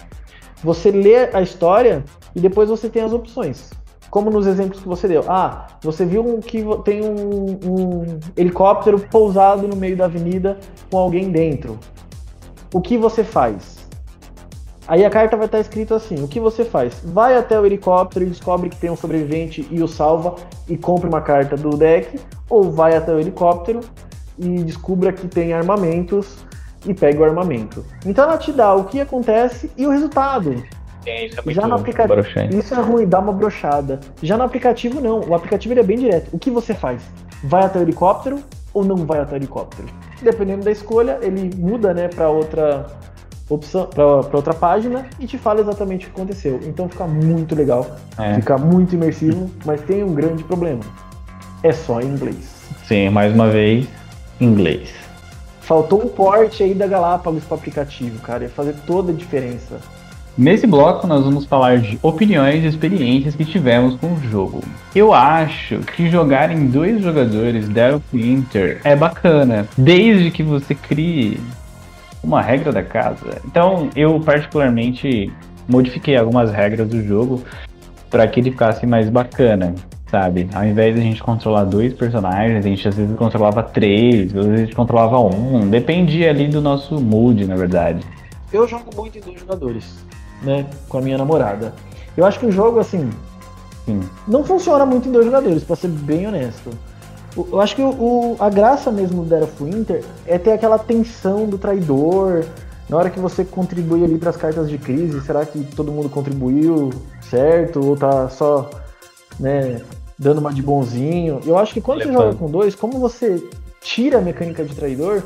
Você 0.63 0.91
lê 0.91 1.29
a 1.33 1.41
história 1.41 2.03
e 2.35 2.39
depois 2.39 2.69
você 2.69 2.89
tem 2.89 3.03
as 3.03 3.11
opções. 3.11 3.71
Como 4.09 4.29
nos 4.29 4.47
exemplos 4.47 4.79
que 4.79 4.87
você 4.87 5.07
deu. 5.07 5.23
Ah, 5.27 5.67
você 5.81 6.05
viu 6.05 6.39
que 6.39 6.63
tem 6.85 7.01
um, 7.03 7.59
um 7.65 8.19
helicóptero 8.37 8.99
pousado 8.99 9.67
no 9.67 9.75
meio 9.75 9.97
da 9.97 10.05
avenida 10.05 10.57
com 10.89 10.97
alguém 10.97 11.31
dentro. 11.31 11.79
O 12.73 12.79
que 12.79 12.97
você 12.97 13.23
faz? 13.23 13.83
Aí 14.87 15.03
a 15.03 15.09
carta 15.09 15.35
vai 15.35 15.47
estar 15.47 15.59
escrito 15.59 15.93
assim: 15.93 16.23
o 16.23 16.27
que 16.27 16.39
você 16.39 16.63
faz? 16.63 17.01
Vai 17.03 17.35
até 17.37 17.59
o 17.59 17.65
helicóptero 17.65 18.25
e 18.25 18.29
descobre 18.29 18.69
que 18.69 18.77
tem 18.77 18.89
um 18.89 18.95
sobrevivente 18.95 19.67
e 19.71 19.81
o 19.81 19.87
salva 19.87 20.35
e 20.67 20.77
compra 20.77 21.09
uma 21.09 21.21
carta 21.21 21.55
do 21.55 21.71
deck, 21.71 22.19
ou 22.49 22.71
vai 22.71 22.95
até 22.95 23.13
o 23.13 23.19
helicóptero 23.19 23.79
e 24.37 24.63
descubra 24.63 25.11
que 25.13 25.27
tem 25.27 25.53
armamentos 25.53 26.37
e 26.85 26.93
pega 26.93 27.19
o 27.19 27.23
armamento. 27.23 27.85
Então 28.05 28.25
ela 28.25 28.37
te 28.37 28.51
dá 28.51 28.73
o 28.73 28.85
que 28.85 28.99
acontece 28.99 29.71
e 29.77 29.85
o 29.85 29.89
resultado. 29.89 30.63
É, 31.05 31.25
isso 31.25 31.39
é 31.39 31.53
Já 31.53 31.67
no 31.67 31.75
aplicativo. 31.75 32.57
Isso 32.57 32.73
é 32.73 32.81
ruim, 32.81 33.07
dá 33.07 33.19
uma 33.19 33.33
brochada. 33.33 33.99
Já 34.21 34.37
no 34.37 34.43
aplicativo, 34.43 35.01
não. 35.01 35.19
O 35.21 35.35
aplicativo 35.35 35.77
é 35.77 35.83
bem 35.83 35.97
direto. 35.97 36.29
O 36.31 36.39
que 36.39 36.49
você 36.49 36.73
faz? 36.73 37.01
Vai 37.43 37.63
até 37.65 37.79
o 37.79 37.81
helicóptero 37.81 38.39
ou 38.73 38.83
não 38.83 38.97
vai 38.97 39.19
até 39.19 39.35
o 39.35 39.37
helicóptero? 39.37 39.87
Dependendo 40.21 40.63
da 40.63 40.71
escolha, 40.71 41.19
ele 41.21 41.53
muda 41.57 41.93
né, 41.93 42.07
para 42.07 42.29
outra 42.29 42.85
opção, 43.49 43.87
para 43.87 44.05
outra 44.05 44.53
página 44.53 45.05
e 45.19 45.27
te 45.27 45.37
fala 45.37 45.59
exatamente 45.59 46.07
o 46.07 46.09
que 46.09 46.15
aconteceu. 46.15 46.59
Então 46.63 46.87
fica 46.87 47.05
muito 47.05 47.53
legal, 47.53 47.85
é. 48.17 48.35
fica 48.35 48.57
muito 48.57 48.95
imersivo, 48.95 49.49
mas 49.65 49.81
tem 49.81 50.03
um 50.03 50.13
grande 50.13 50.43
problema. 50.43 50.81
É 51.61 51.71
só 51.71 52.01
em 52.01 52.07
inglês. 52.07 52.63
Sim, 52.85 53.09
mais 53.09 53.33
uma 53.33 53.49
vez, 53.49 53.87
inglês. 54.39 55.02
Faltou 55.63 56.03
um 56.03 56.09
porte 56.09 56.61
aí 56.61 56.73
da 56.73 56.85
Galápagos 56.85 57.43
para 57.45 57.57
aplicativo, 57.57 58.19
cara. 58.19 58.43
Ia 58.43 58.49
fazer 58.49 58.75
toda 58.85 59.11
a 59.11 59.15
diferença. 59.15 59.79
Nesse 60.37 60.65
bloco, 60.65 61.05
nós 61.05 61.23
vamos 61.23 61.45
falar 61.45 61.77
de 61.77 61.97
opiniões 62.01 62.63
e 62.63 62.67
experiências 62.67 63.35
que 63.35 63.45
tivemos 63.45 63.95
com 63.95 64.13
o 64.13 64.19
jogo. 64.19 64.61
Eu 64.95 65.13
acho 65.13 65.77
que 65.79 66.09
jogar 66.09 66.51
em 66.51 66.67
dois 66.67 67.01
jogadores 67.01 67.69
Delph 67.69 68.13
Inter 68.13 68.81
é 68.83 68.95
bacana, 68.95 69.67
desde 69.77 70.31
que 70.31 70.41
você 70.41 70.73
crie 70.73 71.39
uma 72.23 72.41
regra 72.41 72.71
da 72.71 72.81
casa. 72.81 73.41
Então, 73.45 73.89
eu 73.95 74.19
particularmente 74.19 75.31
modifiquei 75.67 76.17
algumas 76.17 76.51
regras 76.51 76.89
do 76.89 77.03
jogo 77.03 77.43
para 78.09 78.27
que 78.27 78.39
ele 78.39 78.51
ficasse 78.51 78.85
mais 78.87 79.09
bacana, 79.09 79.75
sabe? 80.13 80.47
Ao 80.53 80.63
invés 80.63 80.93
de 80.93 81.01
a 81.01 81.03
gente 81.03 81.23
controlar 81.23 81.63
dois 81.63 81.91
personagens, 81.91 82.63
a 82.63 82.69
gente 82.69 82.87
às 82.87 82.93
vezes 82.93 83.15
controlava 83.17 83.63
três, 83.63 84.27
às 84.27 84.45
vezes 84.45 84.51
a 84.51 84.57
gente 84.57 84.75
controlava 84.75 85.17
um, 85.19 85.67
dependia 85.67 86.29
ali 86.29 86.47
do 86.47 86.61
nosso 86.61 87.01
mood, 87.01 87.43
na 87.47 87.55
verdade. 87.55 88.05
Eu 88.51 88.67
jogo 88.67 88.91
muito 88.95 89.17
em 89.17 89.21
dois 89.21 89.39
jogadores. 89.39 89.85
né, 90.43 90.65
com 90.89 90.97
a 90.97 91.01
minha 91.01 91.17
namorada. 91.17 91.73
Eu 92.15 92.25
acho 92.25 92.37
que 92.37 92.45
o 92.45 92.51
jogo, 92.51 92.77
assim, 92.77 93.09
Sim. 93.85 94.01
não 94.27 94.43
funciona 94.43 94.85
muito 94.85 95.07
em 95.09 95.11
dois 95.11 95.25
jogadores, 95.25 95.63
pra 95.63 95.75
ser 95.75 95.87
bem 95.87 96.27
honesto. 96.27 96.69
Eu 97.35 97.59
acho 97.59 97.75
que 97.75 97.81
o, 97.81 97.89
o- 97.89 98.35
a 98.39 98.49
graça 98.49 98.91
mesmo 98.91 99.23
do 99.23 99.29
Dead 99.29 99.41
of 99.41 99.63
Winter 99.63 100.03
é 100.27 100.37
ter 100.37 100.51
aquela 100.51 100.77
tensão 100.77 101.47
do 101.47 101.57
traidor. 101.57 102.43
Na 102.89 102.97
hora 102.97 103.09
que 103.09 103.19
você 103.19 103.43
contribui 103.45 104.03
ali 104.03 104.17
pras 104.19 104.35
cartas 104.37 104.69
de 104.69 104.77
crise, 104.77 105.19
será 105.21 105.43
que 105.45 105.63
todo 105.63 105.91
mundo 105.91 106.09
contribuiu 106.09 106.91
certo? 107.21 107.79
Ou 107.83 107.95
tá 107.95 108.29
só, 108.29 108.69
né, 109.39 109.81
dando 110.23 110.39
uma 110.39 110.53
de 110.53 110.61
bonzinho? 110.61 111.39
Eu 111.45 111.57
acho 111.57 111.73
que 111.73 111.81
quando 111.81 111.99
você 111.99 112.05
Levando. 112.05 112.23
joga 112.23 112.35
com 112.35 112.49
dois, 112.49 112.73
como 112.73 112.99
você 112.99 113.43
tira 113.81 114.19
a 114.19 114.21
mecânica 114.21 114.63
de 114.63 114.73
traidor, 114.73 115.23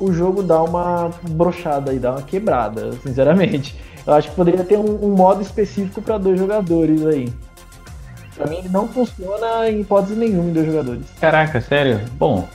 o 0.00 0.12
jogo 0.12 0.42
dá 0.42 0.62
uma 0.62 1.10
brochada 1.30 1.92
e 1.92 1.98
dá 1.98 2.12
uma 2.12 2.22
quebrada, 2.22 2.92
sinceramente. 3.02 3.76
Eu 4.06 4.14
acho 4.14 4.30
que 4.30 4.36
poderia 4.36 4.64
ter 4.64 4.78
um, 4.78 5.04
um 5.04 5.14
modo 5.14 5.42
específico 5.42 6.00
para 6.00 6.16
dois 6.16 6.38
jogadores 6.38 7.04
aí. 7.04 7.28
Pra 8.36 8.46
mim 8.46 8.58
ele 8.58 8.68
não 8.68 8.86
funciona 8.86 9.68
em 9.68 9.80
hipótese 9.80 10.14
nenhuma 10.14 10.48
em 10.48 10.52
dois 10.52 10.66
jogadores. 10.66 11.04
Caraca, 11.20 11.60
sério? 11.60 12.00
Bom, 12.16 12.48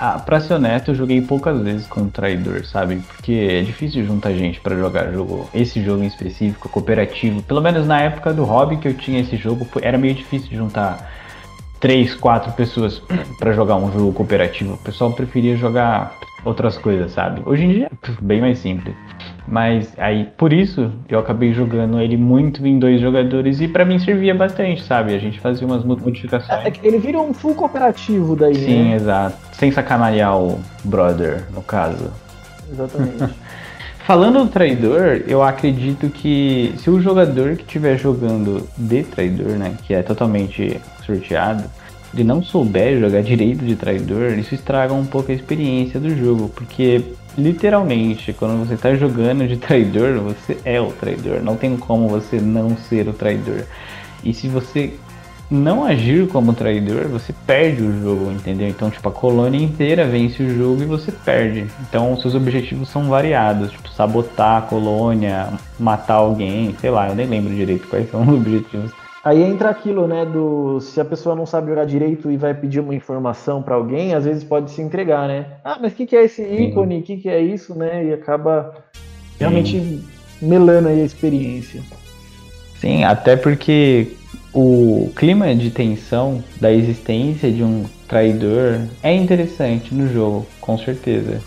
a, 0.00 0.18
pra 0.18 0.40
ser 0.40 0.54
honesto, 0.54 0.90
eu 0.90 0.94
joguei 0.94 1.20
poucas 1.20 1.60
vezes 1.62 1.86
com 1.86 2.00
o 2.00 2.10
traidor, 2.10 2.64
sabe? 2.64 2.96
Porque 2.96 3.32
é 3.32 3.62
difícil 3.62 4.04
juntar 4.04 4.32
gente 4.32 4.60
pra 4.60 4.74
jogar 4.74 5.12
jogo, 5.12 5.48
esse 5.54 5.82
jogo 5.82 6.02
em 6.02 6.06
específico, 6.06 6.68
cooperativo. 6.68 7.42
Pelo 7.42 7.60
menos 7.60 7.86
na 7.86 8.00
época 8.00 8.32
do 8.32 8.42
hobby 8.44 8.78
que 8.78 8.88
eu 8.88 8.94
tinha 8.94 9.20
esse 9.20 9.36
jogo, 9.36 9.68
era 9.82 9.96
meio 9.96 10.14
difícil 10.14 10.48
de 10.48 10.56
juntar 10.56 11.19
três, 11.80 12.14
quatro 12.14 12.52
pessoas 12.52 13.02
pra 13.38 13.52
jogar 13.52 13.76
um 13.76 13.90
jogo 13.90 14.12
cooperativo. 14.12 14.74
O 14.74 14.78
pessoal 14.78 15.12
preferia 15.12 15.56
jogar 15.56 16.14
outras 16.44 16.76
coisas, 16.78 17.12
sabe? 17.12 17.42
Hoje 17.44 17.64
em 17.64 17.68
dia 17.72 17.86
é 17.86 18.10
bem 18.22 18.40
mais 18.40 18.58
simples. 18.58 18.94
Mas 19.48 19.92
aí, 19.98 20.28
por 20.36 20.52
isso, 20.52 20.92
eu 21.08 21.18
acabei 21.18 21.52
jogando 21.52 21.98
ele 22.00 22.16
muito 22.16 22.64
em 22.64 22.78
dois 22.78 23.00
jogadores 23.00 23.60
e 23.60 23.66
pra 23.66 23.84
mim 23.84 23.98
servia 23.98 24.34
bastante, 24.34 24.82
sabe? 24.82 25.14
A 25.14 25.18
gente 25.18 25.40
fazia 25.40 25.66
umas 25.66 25.84
mo- 25.84 25.96
modificações. 25.96 26.64
É 26.64 26.70
que 26.70 26.86
ele 26.86 26.98
vira 26.98 27.18
um 27.20 27.34
full 27.34 27.54
cooperativo 27.54 28.36
daí, 28.36 28.54
Sim, 28.54 28.90
né? 28.90 28.96
exato. 28.96 29.36
Sem 29.52 29.72
sacanear 29.72 30.36
o 30.38 30.60
brother, 30.84 31.46
no 31.52 31.62
caso. 31.62 32.12
Exatamente. 32.70 33.34
Falando 34.06 34.44
do 34.44 34.48
traidor, 34.48 35.22
eu 35.28 35.42
acredito 35.42 36.08
que 36.08 36.74
se 36.78 36.90
o 36.90 37.00
jogador 37.00 37.56
que 37.56 37.62
estiver 37.62 37.96
jogando 37.98 38.68
de 38.76 39.04
traidor, 39.04 39.52
né, 39.52 39.74
que 39.84 39.94
é 39.94 40.02
totalmente 40.02 40.80
sorteado, 41.04 41.64
ele 42.12 42.24
não 42.24 42.42
souber 42.42 42.98
jogar 42.98 43.22
direito 43.22 43.64
de 43.64 43.76
traidor, 43.76 44.36
isso 44.36 44.54
estraga 44.54 44.92
um 44.92 45.06
pouco 45.06 45.30
a 45.30 45.34
experiência 45.34 46.00
do 46.00 46.10
jogo, 46.16 46.48
porque 46.48 47.04
literalmente, 47.38 48.32
quando 48.32 48.66
você 48.66 48.74
está 48.74 48.94
jogando 48.94 49.46
de 49.46 49.56
traidor, 49.56 50.18
você 50.18 50.56
é 50.64 50.80
o 50.80 50.90
traidor, 50.90 51.40
não 51.42 51.56
tem 51.56 51.76
como 51.76 52.08
você 52.08 52.40
não 52.40 52.76
ser 52.76 53.08
o 53.08 53.12
traidor. 53.12 53.62
E 54.24 54.34
se 54.34 54.48
você 54.48 54.94
não 55.50 55.84
agir 55.84 56.28
como 56.28 56.52
traidor, 56.52 57.08
você 57.08 57.34
perde 57.46 57.82
o 57.82 58.00
jogo, 58.00 58.30
entendeu? 58.30 58.68
Então, 58.68 58.88
tipo, 58.88 59.08
a 59.08 59.12
colônia 59.12 59.60
inteira 59.60 60.06
vence 60.06 60.42
o 60.42 60.54
jogo 60.54 60.82
e 60.82 60.86
você 60.86 61.10
perde. 61.10 61.66
Então, 61.80 62.16
seus 62.16 62.34
objetivos 62.34 62.88
são 62.88 63.08
variados, 63.08 63.72
tipo, 63.72 63.88
sabotar 63.88 64.58
a 64.58 64.62
colônia, 64.62 65.48
matar 65.78 66.14
alguém, 66.14 66.74
sei 66.80 66.90
lá, 66.90 67.08
eu 67.08 67.16
nem 67.16 67.26
lembro 67.26 67.52
direito 67.52 67.88
quais 67.88 68.08
são 68.10 68.22
os 68.22 68.28
objetivos. 68.34 68.92
Aí 69.22 69.42
entra 69.42 69.68
aquilo, 69.68 70.06
né, 70.06 70.24
do 70.24 70.80
se 70.80 70.98
a 70.98 71.04
pessoa 71.04 71.34
não 71.34 71.44
sabe 71.44 71.68
jogar 71.68 71.84
direito 71.84 72.30
e 72.30 72.38
vai 72.38 72.54
pedir 72.54 72.80
uma 72.80 72.94
informação 72.94 73.62
pra 73.62 73.74
alguém, 73.74 74.14
às 74.14 74.24
vezes 74.24 74.42
pode 74.44 74.70
se 74.70 74.80
entregar, 74.80 75.28
né? 75.28 75.46
Ah, 75.62 75.78
mas 75.78 75.92
o 75.92 75.96
que, 75.96 76.06
que 76.06 76.16
é 76.16 76.24
esse 76.24 76.42
ícone? 76.42 77.00
O 77.00 77.02
que, 77.02 77.18
que 77.18 77.28
é 77.28 77.38
isso, 77.38 77.74
né? 77.74 78.06
E 78.06 78.14
acaba 78.14 78.72
realmente 79.38 80.02
melando 80.40 80.88
aí 80.88 81.02
a 81.02 81.04
experiência. 81.04 81.82
Sim, 82.78 83.04
até 83.04 83.36
porque 83.36 84.16
o 84.52 85.12
clima 85.14 85.54
de 85.54 85.70
tensão 85.70 86.42
da 86.60 86.72
existência 86.72 87.50
de 87.50 87.62
um 87.62 87.84
traidor 88.08 88.80
é 89.02 89.14
interessante 89.14 89.94
no 89.94 90.12
jogo, 90.12 90.46
com 90.60 90.76
certeza. 90.76 91.40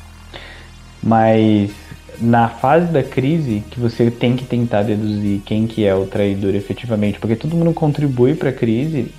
Mas 1.01 1.71
na 2.19 2.47
fase 2.47 2.87
da 2.87 3.03
crise 3.03 3.63
que 3.69 3.79
você 3.79 4.09
tem 4.09 4.35
que 4.35 4.45
tentar 4.45 4.83
deduzir 4.83 5.41
quem 5.45 5.67
que 5.67 5.85
é 5.85 5.93
o 5.93 6.05
traidor 6.05 6.55
efetivamente, 6.55 7.19
porque 7.19 7.35
todo 7.35 7.55
mundo 7.55 7.73
contribui 7.73 8.35
para 8.35 8.49
a 8.49 8.53
crise 8.53 9.11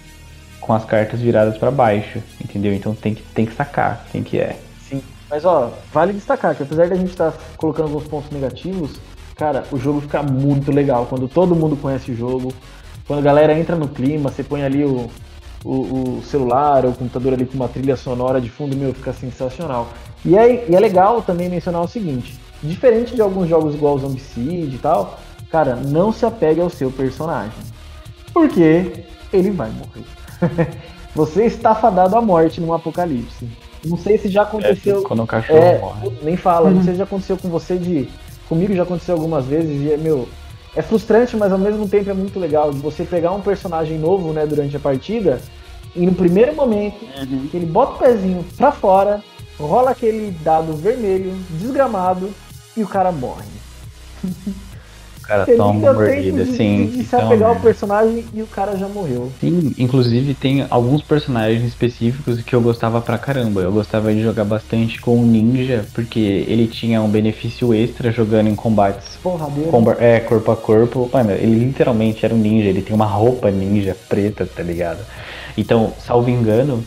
com 0.61 0.73
as 0.73 0.85
cartas 0.85 1.21
viradas 1.21 1.59
para 1.59 1.71
baixo, 1.71 2.23
entendeu? 2.43 2.73
Então 2.73 2.95
tem 2.95 3.15
que, 3.15 3.23
tem 3.23 3.45
que 3.45 3.55
sacar 3.55 4.07
quem 4.11 4.23
que 4.23 4.39
é. 4.39 4.59
Sim. 4.89 5.03
Mas 5.29 5.45
ó, 5.45 5.73
vale 5.93 6.15
destacar 6.15 6.55
que 6.55 6.63
apesar 6.63 6.89
da 6.89 6.95
gente 6.95 7.11
estar 7.11 7.35
colocando 7.59 7.89
alguns 7.89 8.05
pontos 8.05 8.31
negativos, 8.31 8.99
cara, 9.37 9.65
o 9.71 9.79
jogo 9.79 10.01
fica 10.01 10.23
muito 10.23 10.73
legal 10.73 11.05
quando 11.07 11.29
todo 11.29 11.55
mundo 11.55 11.77
conhece 11.77 12.11
o 12.13 12.17
jogo, 12.17 12.53
quando 13.07 13.19
a 13.21 13.23
galera 13.23 13.59
entra 13.59 13.77
no 13.77 13.89
clima, 13.89 14.31
você 14.31 14.43
põe 14.43 14.63
ali 14.63 14.85
o, 14.85 15.11
o, 15.65 15.71
o 16.19 16.23
celular 16.25 16.85
ou 16.85 16.93
o 16.93 16.95
computador 16.95 17.35
ali 17.35 17.45
com 17.47 17.55
uma 17.55 17.69
trilha 17.69 17.97
sonora 17.97 18.41
de 18.41 18.49
fundo, 18.51 18.77
meu, 18.77 18.95
fica 18.95 19.13
sensacional. 19.13 19.89
E 20.25 20.37
é, 20.37 20.67
e 20.69 20.75
é 20.75 20.81
legal 20.81 21.21
também 21.23 21.49
mencionar 21.49 21.83
o 21.83 21.89
seguinte, 21.89 22.39
diferente 22.63 23.15
de 23.15 23.21
alguns 23.21 23.49
jogos 23.49 23.75
igual 23.75 23.95
o 23.95 23.99
Zombicide 23.99 24.77
e 24.77 24.79
tal, 24.79 25.19
cara, 25.51 25.77
não 25.77 26.13
se 26.13 26.25
apegue 26.25 26.61
ao 26.61 26.71
seu 26.71 26.91
personagem. 26.91 27.53
Porque 28.33 29.05
ele 29.33 29.51
vai 29.51 29.71
morrer. 29.71 30.05
Você 31.15 31.45
está 31.45 31.75
fadado 31.75 32.17
à 32.17 32.21
morte 32.21 32.61
num 32.61 32.73
apocalipse. 32.73 33.49
Não 33.85 33.97
sei 33.97 34.19
se 34.19 34.29
já 34.29 34.43
aconteceu. 34.43 35.03
quando 35.03 35.23
o 35.23 35.27
cachorro 35.27 35.59
É, 35.59 35.79
morre. 35.79 36.11
nem 36.23 36.37
fala. 36.37 36.71
Não 36.71 36.83
sei 36.83 36.95
se 36.95 36.99
já 36.99 37.05
aconteceu 37.05 37.37
com 37.37 37.49
você 37.49 37.77
de. 37.77 38.09
Comigo 38.49 38.75
já 38.75 38.83
aconteceu 38.83 39.15
algumas 39.15 39.45
vezes 39.45 39.81
e 39.83 39.93
é, 39.93 39.97
meu. 39.97 40.29
É 40.77 40.83
frustrante, 40.83 41.37
mas 41.37 41.53
ao 41.53 41.59
mesmo 41.59 41.89
tempo 41.89 42.11
é 42.11 42.15
muito 42.15 42.39
legal 42.39 42.73
de 42.73 42.79
você 42.79 43.05
pegar 43.05 43.33
um 43.33 43.41
personagem 43.41 43.99
novo, 43.99 44.33
né, 44.33 44.45
durante 44.45 44.77
a 44.77 44.81
partida 44.81 45.41
e 45.95 46.05
no 46.05 46.15
primeiro 46.15 46.55
momento 46.55 47.07
que 47.51 47.57
ele 47.57 47.67
bota 47.67 47.93
o 47.93 47.99
pezinho 47.99 48.45
pra 48.57 48.73
fora, 48.73 49.23
rola 49.59 49.91
aquele 49.91 50.33
dado 50.43 50.75
vermelho, 50.75 51.33
desgramado 51.51 52.31
e 52.77 52.83
o 52.83 52.89
cara 52.89 53.13
morre. 53.13 53.47
O 55.25 55.27
cara 55.27 55.47
Você 55.47 55.57
toma 55.57 55.71
uma 55.79 55.93
mordida, 55.95 56.39
tempo 56.39 56.51
de, 56.51 56.57
sim. 56.57 56.87
de 56.99 57.05
se 57.05 57.17
ao 57.17 57.31
merda. 57.31 57.55
personagem 57.61 58.25
e 58.35 58.43
o 58.43 58.47
cara 58.47 58.77
já 58.77 58.87
morreu. 58.87 59.33
Sim, 59.41 59.73
inclusive 59.79 60.35
tem 60.35 60.67
alguns 60.69 61.01
personagens 61.01 61.65
específicos 61.65 62.43
que 62.43 62.55
eu 62.55 62.61
gostava 62.61 63.01
pra 63.01 63.17
caramba. 63.17 63.63
Eu 63.63 63.73
gostava 63.73 64.13
de 64.13 64.23
jogar 64.23 64.45
bastante 64.45 65.01
com 65.01 65.19
o 65.19 65.25
Ninja, 65.25 65.87
porque 65.95 66.45
ele 66.47 66.67
tinha 66.67 67.01
um 67.01 67.09
benefício 67.09 67.73
extra 67.73 68.13
jogando 68.13 68.49
em 68.49 68.55
combates 68.55 69.17
Porradeiro. 69.23 69.71
comba- 69.71 69.97
é, 69.99 70.21
corpo 70.21 70.53
a 70.53 70.57
corpo. 70.57 71.09
Mano, 71.11 71.31
ele 71.31 71.59
literalmente 71.65 72.23
era 72.25 72.35
um 72.35 72.39
ninja, 72.39 72.69
ele 72.69 72.83
tem 72.83 72.95
uma 72.95 73.07
roupa 73.07 73.51
ninja 73.51 73.97
preta, 74.09 74.45
tá 74.47 74.63
ligado? 74.63 74.99
Então, 75.57 75.95
salvo 76.07 76.29
engano, 76.29 76.85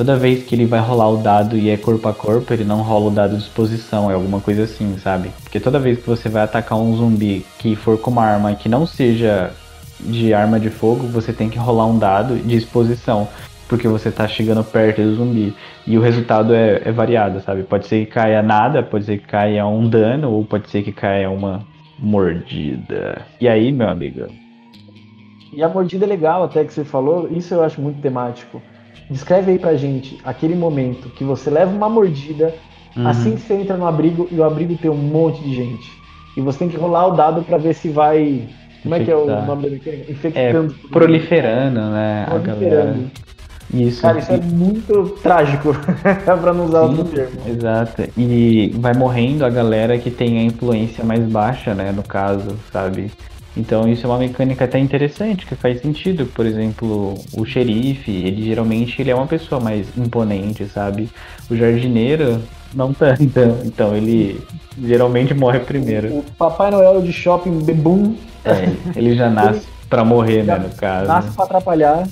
toda 0.00 0.16
vez 0.16 0.42
que 0.44 0.54
ele 0.54 0.64
vai 0.64 0.80
rolar 0.80 1.10
o 1.10 1.18
dado 1.18 1.58
e 1.58 1.68
é 1.68 1.76
corpo 1.76 2.08
a 2.08 2.14
corpo, 2.14 2.54
ele 2.54 2.64
não 2.64 2.80
rola 2.80 3.08
o 3.08 3.10
dado 3.10 3.36
de 3.36 3.42
exposição, 3.42 4.10
é 4.10 4.14
alguma 4.14 4.40
coisa 4.40 4.62
assim, 4.62 4.96
sabe? 4.96 5.30
Porque 5.42 5.60
toda 5.60 5.78
vez 5.78 5.98
que 5.98 6.06
você 6.06 6.26
vai 6.26 6.42
atacar 6.42 6.78
um 6.78 6.96
zumbi 6.96 7.44
que 7.58 7.76
for 7.76 7.98
com 7.98 8.10
uma 8.10 8.24
arma 8.24 8.54
que 8.54 8.66
não 8.66 8.86
seja 8.86 9.52
de 10.00 10.32
arma 10.32 10.58
de 10.58 10.70
fogo, 10.70 11.06
você 11.06 11.34
tem 11.34 11.50
que 11.50 11.58
rolar 11.58 11.84
um 11.84 11.98
dado 11.98 12.34
de 12.36 12.56
exposição. 12.56 13.28
Porque 13.68 13.86
você 13.86 14.10
tá 14.10 14.26
chegando 14.26 14.64
perto 14.64 15.02
do 15.02 15.16
zumbi. 15.16 15.54
E 15.86 15.98
o 15.98 16.00
resultado 16.00 16.54
é, 16.54 16.80
é 16.82 16.90
variado, 16.90 17.38
sabe? 17.42 17.62
Pode 17.62 17.86
ser 17.86 18.06
que 18.06 18.12
caia 18.12 18.42
nada, 18.42 18.82
pode 18.82 19.04
ser 19.04 19.18
que 19.18 19.26
caia 19.26 19.66
um 19.66 19.86
dano, 19.86 20.30
ou 20.30 20.46
pode 20.46 20.70
ser 20.70 20.82
que 20.82 20.92
caia 20.92 21.28
uma 21.28 21.60
mordida. 21.98 23.20
E 23.38 23.46
aí, 23.46 23.70
meu 23.70 23.90
amigo? 23.90 24.28
E 25.52 25.62
a 25.62 25.68
mordida 25.68 26.06
é 26.06 26.08
legal 26.08 26.42
até 26.42 26.64
que 26.64 26.72
você 26.72 26.86
falou, 26.86 27.28
isso 27.30 27.52
eu 27.52 27.62
acho 27.62 27.82
muito 27.82 28.00
temático. 28.00 28.62
Descreve 29.10 29.50
aí 29.52 29.58
pra 29.58 29.74
gente 29.74 30.18
aquele 30.24 30.54
momento 30.54 31.08
que 31.10 31.24
você 31.24 31.50
leva 31.50 31.70
uma 31.74 31.88
mordida, 31.88 32.54
Uhum. 32.96 33.06
assim 33.06 33.34
que 33.36 33.42
você 33.42 33.54
entra 33.54 33.76
no 33.76 33.86
abrigo 33.86 34.26
e 34.32 34.36
o 34.36 34.44
abrigo 34.44 34.76
tem 34.76 34.90
um 34.90 34.96
monte 34.96 35.42
de 35.42 35.54
gente. 35.54 35.90
E 36.36 36.40
você 36.40 36.60
tem 36.60 36.68
que 36.68 36.76
rolar 36.76 37.08
o 37.08 37.10
dado 37.16 37.42
pra 37.42 37.56
ver 37.58 37.74
se 37.74 37.88
vai. 37.88 38.48
Como 38.82 38.94
é 38.94 39.00
que 39.04 39.10
é 39.10 39.14
o 39.16 39.26
nome 39.26 39.64
da 39.64 39.70
mecânica? 39.70 39.90
É, 40.08 40.10
Infectando. 40.12 40.74
proliferando, 40.90 41.80
né? 41.80 42.26
Proliferando. 42.28 43.10
Isso. 43.74 44.02
Cara, 44.02 44.18
isso 44.18 44.32
é 44.32 44.36
muito 44.38 45.10
trágico, 45.22 45.72
pra 46.40 46.52
não 46.52 46.64
usar 46.64 46.82
outro 46.82 47.04
Sim, 47.06 47.14
termo. 47.14 47.40
Exato. 47.46 48.02
E 48.16 48.72
vai 48.76 48.94
morrendo 48.94 49.44
a 49.44 49.50
galera 49.50 49.96
que 49.98 50.10
tem 50.10 50.38
a 50.38 50.42
influência 50.42 51.04
mais 51.04 51.20
baixa, 51.24 51.74
né? 51.74 51.92
No 51.92 52.02
caso, 52.02 52.56
sabe? 52.72 53.10
Então 53.60 53.86
isso 53.86 54.06
é 54.06 54.08
uma 54.08 54.18
mecânica 54.18 54.64
até 54.64 54.78
interessante, 54.78 55.44
que 55.44 55.54
faz 55.54 55.80
sentido. 55.82 56.24
Por 56.26 56.46
exemplo, 56.46 57.14
o 57.34 57.44
xerife, 57.44 58.10
ele 58.10 58.42
geralmente 58.44 59.00
ele 59.00 59.10
é 59.10 59.14
uma 59.14 59.26
pessoa 59.26 59.60
mais 59.60 59.86
imponente, 59.96 60.64
sabe? 60.66 61.10
O 61.50 61.54
jardineiro, 61.54 62.42
não 62.74 62.94
tanto. 62.94 63.22
Então 63.22 63.94
ele 63.94 64.40
geralmente 64.82 65.34
morre 65.34 65.60
primeiro. 65.60 66.08
O 66.08 66.24
Papai 66.38 66.70
Noel 66.70 67.02
de 67.02 67.12
shopping 67.12 67.62
bebum 67.62 68.16
É, 68.44 68.98
ele 68.98 69.14
já 69.14 69.28
nasce 69.28 69.66
pra 69.90 70.04
morrer, 70.04 70.42
né? 70.42 70.58
No 70.58 70.70
caso. 70.70 71.06
nasce 71.08 71.30
pra 71.34 71.44
atrapalhar. 71.44 72.08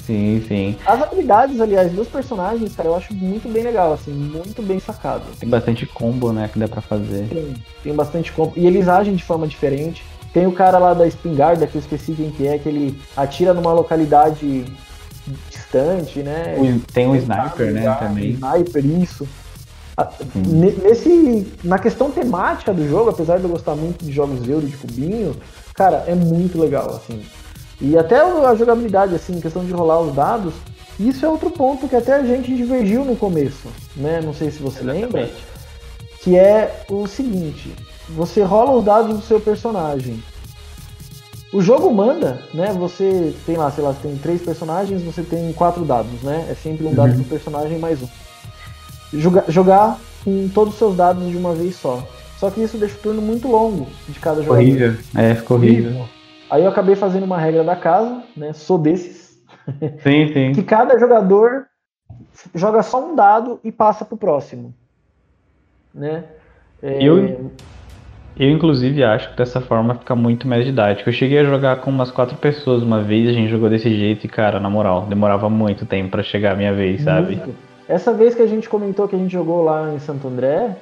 Sim, 0.00 0.44
sim. 0.46 0.76
As 0.86 1.02
habilidades, 1.02 1.60
aliás, 1.60 1.90
dos 1.92 2.06
personagens, 2.06 2.76
cara, 2.76 2.88
eu 2.88 2.94
acho 2.94 3.12
muito 3.12 3.48
bem 3.52 3.64
legal, 3.64 3.92
assim, 3.92 4.12
muito 4.12 4.62
bem 4.62 4.78
sacado. 4.78 5.24
Tem 5.38 5.48
bastante 5.48 5.84
combo, 5.84 6.32
né? 6.32 6.48
Que 6.52 6.60
dá 6.60 6.68
pra 6.68 6.80
fazer. 6.80 7.26
Tem, 7.28 7.54
tem 7.82 7.92
bastante 7.94 8.30
combo. 8.30 8.52
E 8.56 8.66
eles 8.66 8.86
agem 8.88 9.16
de 9.16 9.24
forma 9.24 9.48
diferente. 9.48 10.04
Tem 10.36 10.46
o 10.46 10.52
cara 10.52 10.76
lá 10.76 10.92
da 10.92 11.06
espingarda, 11.06 11.66
que 11.66 11.76
eu 11.76 11.80
esqueci 11.80 12.12
quem 12.12 12.30
que 12.30 12.46
é, 12.46 12.58
que 12.58 12.68
ele 12.68 13.00
atira 13.16 13.54
numa 13.54 13.72
localidade 13.72 14.66
distante, 15.48 16.18
né? 16.18 16.56
Tem 16.92 17.06
um 17.06 17.16
sniper, 17.16 17.72
né, 17.72 17.96
também. 17.98 18.32
Sniper, 18.32 18.84
isso. 18.84 19.26
Nesse, 20.34 21.50
na 21.64 21.78
questão 21.78 22.10
temática 22.10 22.74
do 22.74 22.86
jogo, 22.86 23.08
apesar 23.08 23.38
de 23.38 23.44
eu 23.44 23.48
gostar 23.48 23.74
muito 23.76 24.04
de 24.04 24.12
jogos 24.12 24.46
euro 24.46 24.66
de 24.66 24.76
cubinho, 24.76 25.34
cara, 25.72 26.04
é 26.06 26.14
muito 26.14 26.60
legal, 26.60 26.90
assim. 26.90 27.22
E 27.80 27.96
até 27.96 28.20
a 28.20 28.54
jogabilidade, 28.54 29.14
assim, 29.14 29.40
questão 29.40 29.64
de 29.64 29.72
rolar 29.72 30.00
os 30.00 30.14
dados, 30.14 30.52
isso 31.00 31.24
é 31.24 31.28
outro 31.30 31.50
ponto 31.50 31.88
que 31.88 31.96
até 31.96 32.12
a 32.12 32.22
gente 32.22 32.54
divergiu 32.54 33.06
no 33.06 33.16
começo, 33.16 33.68
né? 33.96 34.20
Não 34.22 34.34
sei 34.34 34.50
se 34.50 34.58
você 34.58 34.80
Exatamente. 34.80 35.14
lembra. 35.14 35.30
Que 36.20 36.36
é 36.36 36.84
o 36.90 37.06
seguinte: 37.06 37.74
você 38.08 38.42
rola 38.42 38.72
os 38.72 38.84
dados 38.84 39.16
do 39.16 39.22
seu 39.22 39.40
personagem. 39.40 40.22
O 41.52 41.62
jogo 41.62 41.92
manda, 41.92 42.42
né? 42.52 42.72
Você 42.72 43.34
tem 43.46 43.56
lá, 43.56 43.70
sei 43.70 43.82
lá, 43.82 43.94
tem 43.94 44.16
três 44.16 44.42
personagens, 44.42 45.02
você 45.02 45.22
tem 45.22 45.52
quatro 45.52 45.84
dados, 45.84 46.22
né? 46.22 46.46
É 46.50 46.54
sempre 46.54 46.86
um 46.86 46.94
dado 46.94 47.10
uhum. 47.10 47.20
pro 47.20 47.24
personagem 47.24 47.78
mais 47.78 48.02
um. 48.02 48.08
Jogar, 49.12 49.44
jogar 49.48 49.98
com 50.24 50.48
todos 50.48 50.74
os 50.74 50.78
seus 50.78 50.96
dados 50.96 51.30
de 51.30 51.36
uma 51.36 51.54
vez 51.54 51.76
só. 51.76 52.06
Só 52.36 52.50
que 52.50 52.60
isso 52.62 52.76
deixa 52.76 52.96
o 52.96 53.00
turno 53.00 53.22
muito 53.22 53.48
longo 53.48 53.86
de 54.08 54.18
cada 54.20 54.42
jogador. 54.42 54.60
Horrível. 54.60 54.96
É, 55.14 55.34
ficou 55.34 55.56
horrível. 55.56 56.06
Aí 56.50 56.62
eu 56.62 56.68
acabei 56.68 56.94
fazendo 56.94 57.24
uma 57.24 57.38
regra 57.38 57.64
da 57.64 57.76
casa, 57.76 58.22
né? 58.36 58.52
Sou 58.52 58.78
desses. 58.78 59.26
Sim, 60.02 60.32
sim. 60.32 60.52
que 60.52 60.62
cada 60.62 60.96
jogador 60.96 61.66
joga 62.54 62.82
só 62.82 63.04
um 63.04 63.16
dado 63.16 63.58
e 63.64 63.72
passa 63.72 64.04
pro 64.04 64.16
próximo. 64.16 64.72
Né? 65.92 66.24
É... 66.82 67.02
Eu, 67.02 67.50
eu, 68.38 68.50
inclusive, 68.50 69.02
acho 69.02 69.30
que 69.30 69.36
dessa 69.36 69.60
forma 69.60 69.94
fica 69.94 70.14
muito 70.14 70.46
mais 70.46 70.64
didático. 70.64 71.08
Eu 71.08 71.12
cheguei 71.12 71.38
a 71.38 71.44
jogar 71.44 71.76
com 71.76 71.90
umas 71.90 72.10
quatro 72.10 72.36
pessoas 72.36 72.82
uma 72.82 73.02
vez, 73.02 73.28
a 73.28 73.32
gente 73.32 73.50
jogou 73.50 73.70
desse 73.70 73.88
jeito 73.88 74.26
e, 74.26 74.28
cara, 74.28 74.60
na 74.60 74.68
moral, 74.68 75.06
demorava 75.06 75.48
muito 75.48 75.86
tempo 75.86 76.10
para 76.10 76.22
chegar 76.22 76.52
a 76.52 76.56
minha 76.56 76.74
vez, 76.74 77.02
sabe? 77.02 77.36
Muito. 77.36 77.54
Essa 77.88 78.12
vez 78.12 78.34
que 78.34 78.42
a 78.42 78.46
gente 78.46 78.68
comentou 78.68 79.08
que 79.08 79.16
a 79.16 79.18
gente 79.18 79.32
jogou 79.32 79.62
lá 79.64 79.90
em 79.94 79.98
Santo 79.98 80.28
André, 80.28 80.76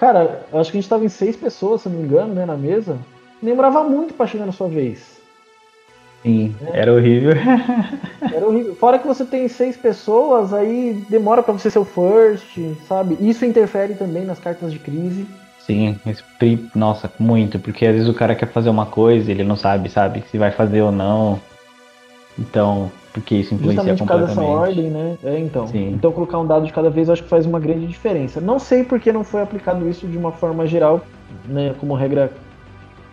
cara, 0.00 0.46
acho 0.52 0.72
que 0.72 0.78
a 0.78 0.80
gente 0.80 0.90
tava 0.90 1.04
em 1.04 1.08
seis 1.08 1.36
pessoas, 1.36 1.82
se 1.82 1.88
não 1.88 1.96
me 1.96 2.04
engano, 2.04 2.34
né, 2.34 2.44
na 2.44 2.56
mesa. 2.56 2.98
Demorava 3.40 3.84
muito 3.84 4.14
para 4.14 4.26
chegar 4.26 4.46
na 4.46 4.52
sua 4.52 4.68
vez. 4.68 5.20
Sim, 6.22 6.56
é. 6.72 6.80
era 6.80 6.92
horrível. 6.92 7.34
era 8.34 8.46
horrível. 8.46 8.74
Fora 8.74 8.98
que 8.98 9.06
você 9.06 9.24
tem 9.24 9.46
seis 9.46 9.76
pessoas, 9.76 10.52
aí 10.52 11.00
demora 11.08 11.40
para 11.40 11.52
você 11.52 11.70
ser 11.70 11.78
o 11.78 11.84
first, 11.84 12.58
sabe? 12.88 13.16
Isso 13.20 13.44
interfere 13.44 13.94
também 13.94 14.24
nas 14.24 14.40
cartas 14.40 14.72
de 14.72 14.80
crise. 14.80 15.24
Sim, 15.66 15.98
nossa, 16.74 17.10
muito, 17.18 17.58
porque 17.58 17.84
às 17.84 17.92
vezes 17.92 18.08
o 18.08 18.14
cara 18.14 18.36
quer 18.36 18.46
fazer 18.46 18.70
uma 18.70 18.86
coisa, 18.86 19.32
ele 19.32 19.42
não 19.42 19.56
sabe, 19.56 19.88
sabe, 19.88 20.22
se 20.30 20.38
vai 20.38 20.52
fazer 20.52 20.80
ou 20.80 20.92
não. 20.92 21.40
Então, 22.38 22.88
porque 23.12 23.34
isso 23.34 23.54
influencia 23.54 23.96
Justamente 23.96 23.98
completamente. 23.98 24.36
por 24.36 24.44
causa 24.44 24.70
dessa 24.70 24.70
ordem, 24.70 24.90
né? 24.90 25.16
É, 25.24 25.38
então. 25.40 25.66
Sim. 25.66 25.90
Então 25.92 26.12
colocar 26.12 26.38
um 26.38 26.46
dado 26.46 26.66
de 26.66 26.72
cada 26.72 26.88
vez 26.88 27.08
eu 27.08 27.14
acho 27.14 27.24
que 27.24 27.28
faz 27.28 27.46
uma 27.46 27.58
grande 27.58 27.86
diferença. 27.86 28.40
Não 28.40 28.60
sei 28.60 28.84
porque 28.84 29.10
não 29.10 29.24
foi 29.24 29.42
aplicado 29.42 29.88
isso 29.88 30.06
de 30.06 30.16
uma 30.16 30.30
forma 30.30 30.66
geral, 30.66 31.00
né, 31.46 31.74
como 31.80 31.94
regra 31.94 32.30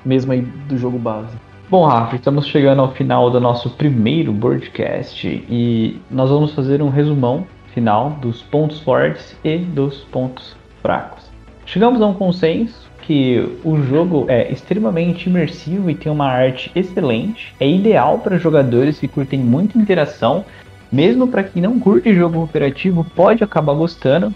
mesmo 0.05 0.31
aí 0.31 0.41
do 0.41 0.77
jogo 0.77 0.99
base. 0.99 1.35
Bom, 1.69 1.85
Rafa, 1.85 2.17
estamos 2.17 2.45
chegando 2.45 2.81
ao 2.81 2.91
final 2.91 3.31
do 3.31 3.39
nosso 3.39 3.71
primeiro 3.71 4.31
broadcast 4.31 5.27
e 5.49 5.99
nós 6.11 6.29
vamos 6.29 6.53
fazer 6.53 6.83
um 6.83 6.89
resumão 6.89 7.47
final 7.73 8.11
dos 8.21 8.43
pontos 8.43 8.79
fortes 8.81 9.35
e 9.43 9.57
dos 9.57 10.03
pontos 10.03 10.55
fracos. 10.81 11.22
Chegamos 11.65 12.01
a 12.01 12.07
um 12.07 12.13
consenso 12.13 12.83
que 13.01 13.57
o 13.63 13.81
jogo 13.83 14.25
é 14.27 14.51
extremamente 14.51 15.29
imersivo 15.29 15.89
e 15.89 15.95
tem 15.95 16.11
uma 16.11 16.27
arte 16.27 16.71
excelente. 16.75 17.53
É 17.59 17.67
ideal 17.67 18.19
para 18.19 18.37
jogadores 18.37 18.99
que 18.99 19.07
curtem 19.07 19.39
muita 19.39 19.77
interação, 19.77 20.45
mesmo 20.91 21.27
para 21.27 21.43
quem 21.43 21.61
não 21.61 21.79
curte 21.79 22.13
jogo 22.13 22.35
cooperativo 22.35 23.05
pode 23.15 23.43
acabar 23.43 23.73
gostando, 23.73 24.33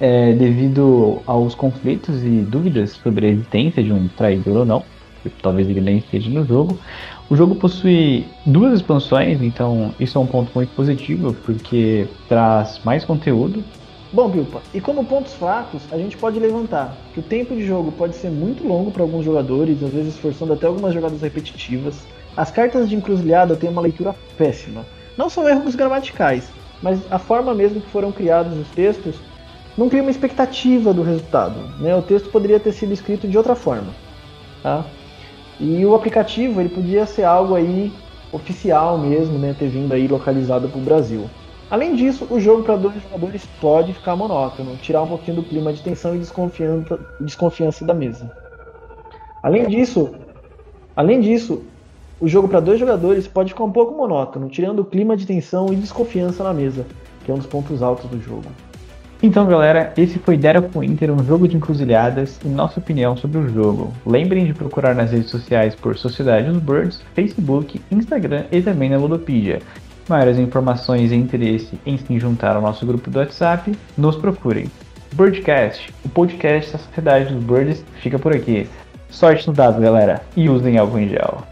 é, 0.00 0.32
devido 0.32 1.20
aos 1.26 1.54
conflitos 1.54 2.24
e 2.24 2.40
dúvidas 2.40 2.92
sobre 2.92 3.26
a 3.26 3.30
existência 3.30 3.82
de 3.82 3.92
um 3.92 4.08
traidor 4.08 4.58
ou 4.58 4.64
não. 4.64 4.82
Talvez 5.42 5.68
ele 5.68 5.82
nem 5.82 5.98
esteja 5.98 6.30
no 6.30 6.46
jogo. 6.46 6.78
O 7.28 7.36
jogo 7.36 7.54
possui 7.54 8.24
duas 8.46 8.74
expansões, 8.74 9.42
então 9.42 9.94
isso 10.00 10.16
é 10.16 10.20
um 10.20 10.26
ponto 10.26 10.50
muito 10.54 10.70
positivo, 10.74 11.34
porque 11.44 12.06
traz 12.28 12.80
mais 12.84 13.04
conteúdo 13.04 13.62
Bom, 14.12 14.28
Bilpa, 14.28 14.60
e 14.74 14.80
como 14.80 15.04
pontos 15.04 15.34
fracos, 15.34 15.82
a 15.92 15.96
gente 15.96 16.16
pode 16.16 16.40
levantar 16.40 16.96
que 17.14 17.20
o 17.20 17.22
tempo 17.22 17.54
de 17.54 17.64
jogo 17.64 17.92
pode 17.92 18.16
ser 18.16 18.28
muito 18.28 18.66
longo 18.66 18.90
para 18.90 19.04
alguns 19.04 19.24
jogadores, 19.24 19.80
às 19.84 19.90
vezes 19.90 20.18
forçando 20.18 20.52
até 20.52 20.66
algumas 20.66 20.92
jogadas 20.92 21.22
repetitivas. 21.22 21.94
As 22.36 22.50
cartas 22.50 22.88
de 22.88 22.96
encruzilhada 22.96 23.54
têm 23.54 23.70
uma 23.70 23.80
leitura 23.80 24.12
péssima. 24.36 24.84
Não 25.16 25.30
são 25.30 25.48
erros 25.48 25.76
gramaticais, 25.76 26.50
mas 26.82 27.00
a 27.08 27.20
forma 27.20 27.54
mesmo 27.54 27.80
que 27.80 27.88
foram 27.90 28.10
criados 28.10 28.58
os 28.58 28.66
textos 28.70 29.14
não 29.78 29.88
cria 29.88 30.02
uma 30.02 30.10
expectativa 30.10 30.92
do 30.92 31.02
resultado. 31.02 31.60
Né? 31.78 31.94
O 31.94 32.02
texto 32.02 32.30
poderia 32.30 32.58
ter 32.58 32.72
sido 32.72 32.92
escrito 32.92 33.28
de 33.28 33.38
outra 33.38 33.54
forma. 33.54 33.92
Tá? 34.60 34.84
E 35.60 35.86
o 35.86 35.94
aplicativo 35.94 36.60
ele 36.60 36.68
podia 36.68 37.06
ser 37.06 37.22
algo 37.22 37.54
aí 37.54 37.92
oficial 38.32 38.98
mesmo, 38.98 39.38
né? 39.38 39.54
ter 39.56 39.68
vindo 39.68 39.92
aí 39.92 40.08
localizado 40.08 40.68
para 40.68 40.80
o 40.80 40.82
Brasil. 40.82 41.30
Além 41.70 41.94
disso, 41.94 42.26
o 42.28 42.40
jogo 42.40 42.64
para 42.64 42.74
dois 42.76 43.00
jogadores 43.00 43.46
pode 43.60 43.94
ficar 43.94 44.16
monótono, 44.16 44.76
tirar 44.76 45.02
um 45.02 45.06
pouquinho 45.06 45.36
do 45.36 45.42
clima 45.44 45.72
de 45.72 45.80
tensão 45.80 46.16
e 46.16 46.18
desconfiança, 46.18 46.98
desconfiança 47.20 47.84
da 47.84 47.94
mesa. 47.94 48.28
Além 49.40 49.68
disso, 49.68 50.12
além 50.96 51.20
disso, 51.20 51.62
o 52.20 52.26
jogo 52.26 52.48
para 52.48 52.58
dois 52.58 52.80
jogadores 52.80 53.28
pode 53.28 53.50
ficar 53.50 53.62
um 53.62 53.70
pouco 53.70 53.96
monótono, 53.96 54.48
tirando 54.48 54.80
o 54.80 54.84
clima 54.84 55.16
de 55.16 55.24
tensão 55.24 55.72
e 55.72 55.76
desconfiança 55.76 56.42
na 56.42 56.52
mesa, 56.52 56.84
que 57.24 57.30
é 57.30 57.34
um 57.34 57.38
dos 57.38 57.46
pontos 57.46 57.82
altos 57.82 58.10
do 58.10 58.20
jogo. 58.20 58.46
Então, 59.22 59.46
galera, 59.46 59.92
esse 59.96 60.18
foi 60.18 60.36
Derek 60.36 60.76
Inter, 60.78 61.12
um 61.12 61.22
jogo 61.22 61.46
de 61.46 61.56
encruzilhadas 61.56 62.40
e 62.44 62.48
nossa 62.48 62.80
opinião 62.80 63.16
sobre 63.16 63.38
o 63.38 63.48
jogo. 63.48 63.92
Lembrem 64.04 64.44
de 64.46 64.54
procurar 64.54 64.94
nas 64.94 65.12
redes 65.12 65.30
sociais 65.30 65.74
por 65.74 65.96
Sociedade 65.96 66.50
dos 66.50 66.60
Birds, 66.60 67.00
Facebook, 67.14 67.80
Instagram 67.92 68.44
e 68.50 68.60
também 68.60 68.90
na 68.90 68.96
Ludopedia. 68.96 69.60
Maiores 70.10 70.40
informações 70.40 71.12
e 71.12 71.14
interesse 71.14 71.78
em 71.86 71.96
se 71.96 72.18
juntar 72.18 72.56
ao 72.56 72.62
nosso 72.62 72.84
grupo 72.84 73.08
do 73.08 73.20
WhatsApp, 73.20 73.78
nos 73.96 74.16
procurem. 74.16 74.68
Birdcast, 75.12 75.94
o 76.04 76.08
podcast 76.08 76.72
da 76.72 76.78
Sociedade 76.78 77.32
dos 77.32 77.44
Birds, 77.44 77.84
fica 78.02 78.18
por 78.18 78.34
aqui. 78.34 78.68
Sorte 79.08 79.46
no 79.46 79.54
dado, 79.54 79.80
galera, 79.80 80.20
e 80.36 80.48
usem 80.48 80.78
álcool 80.78 80.98
em 80.98 81.08
gel. 81.08 81.49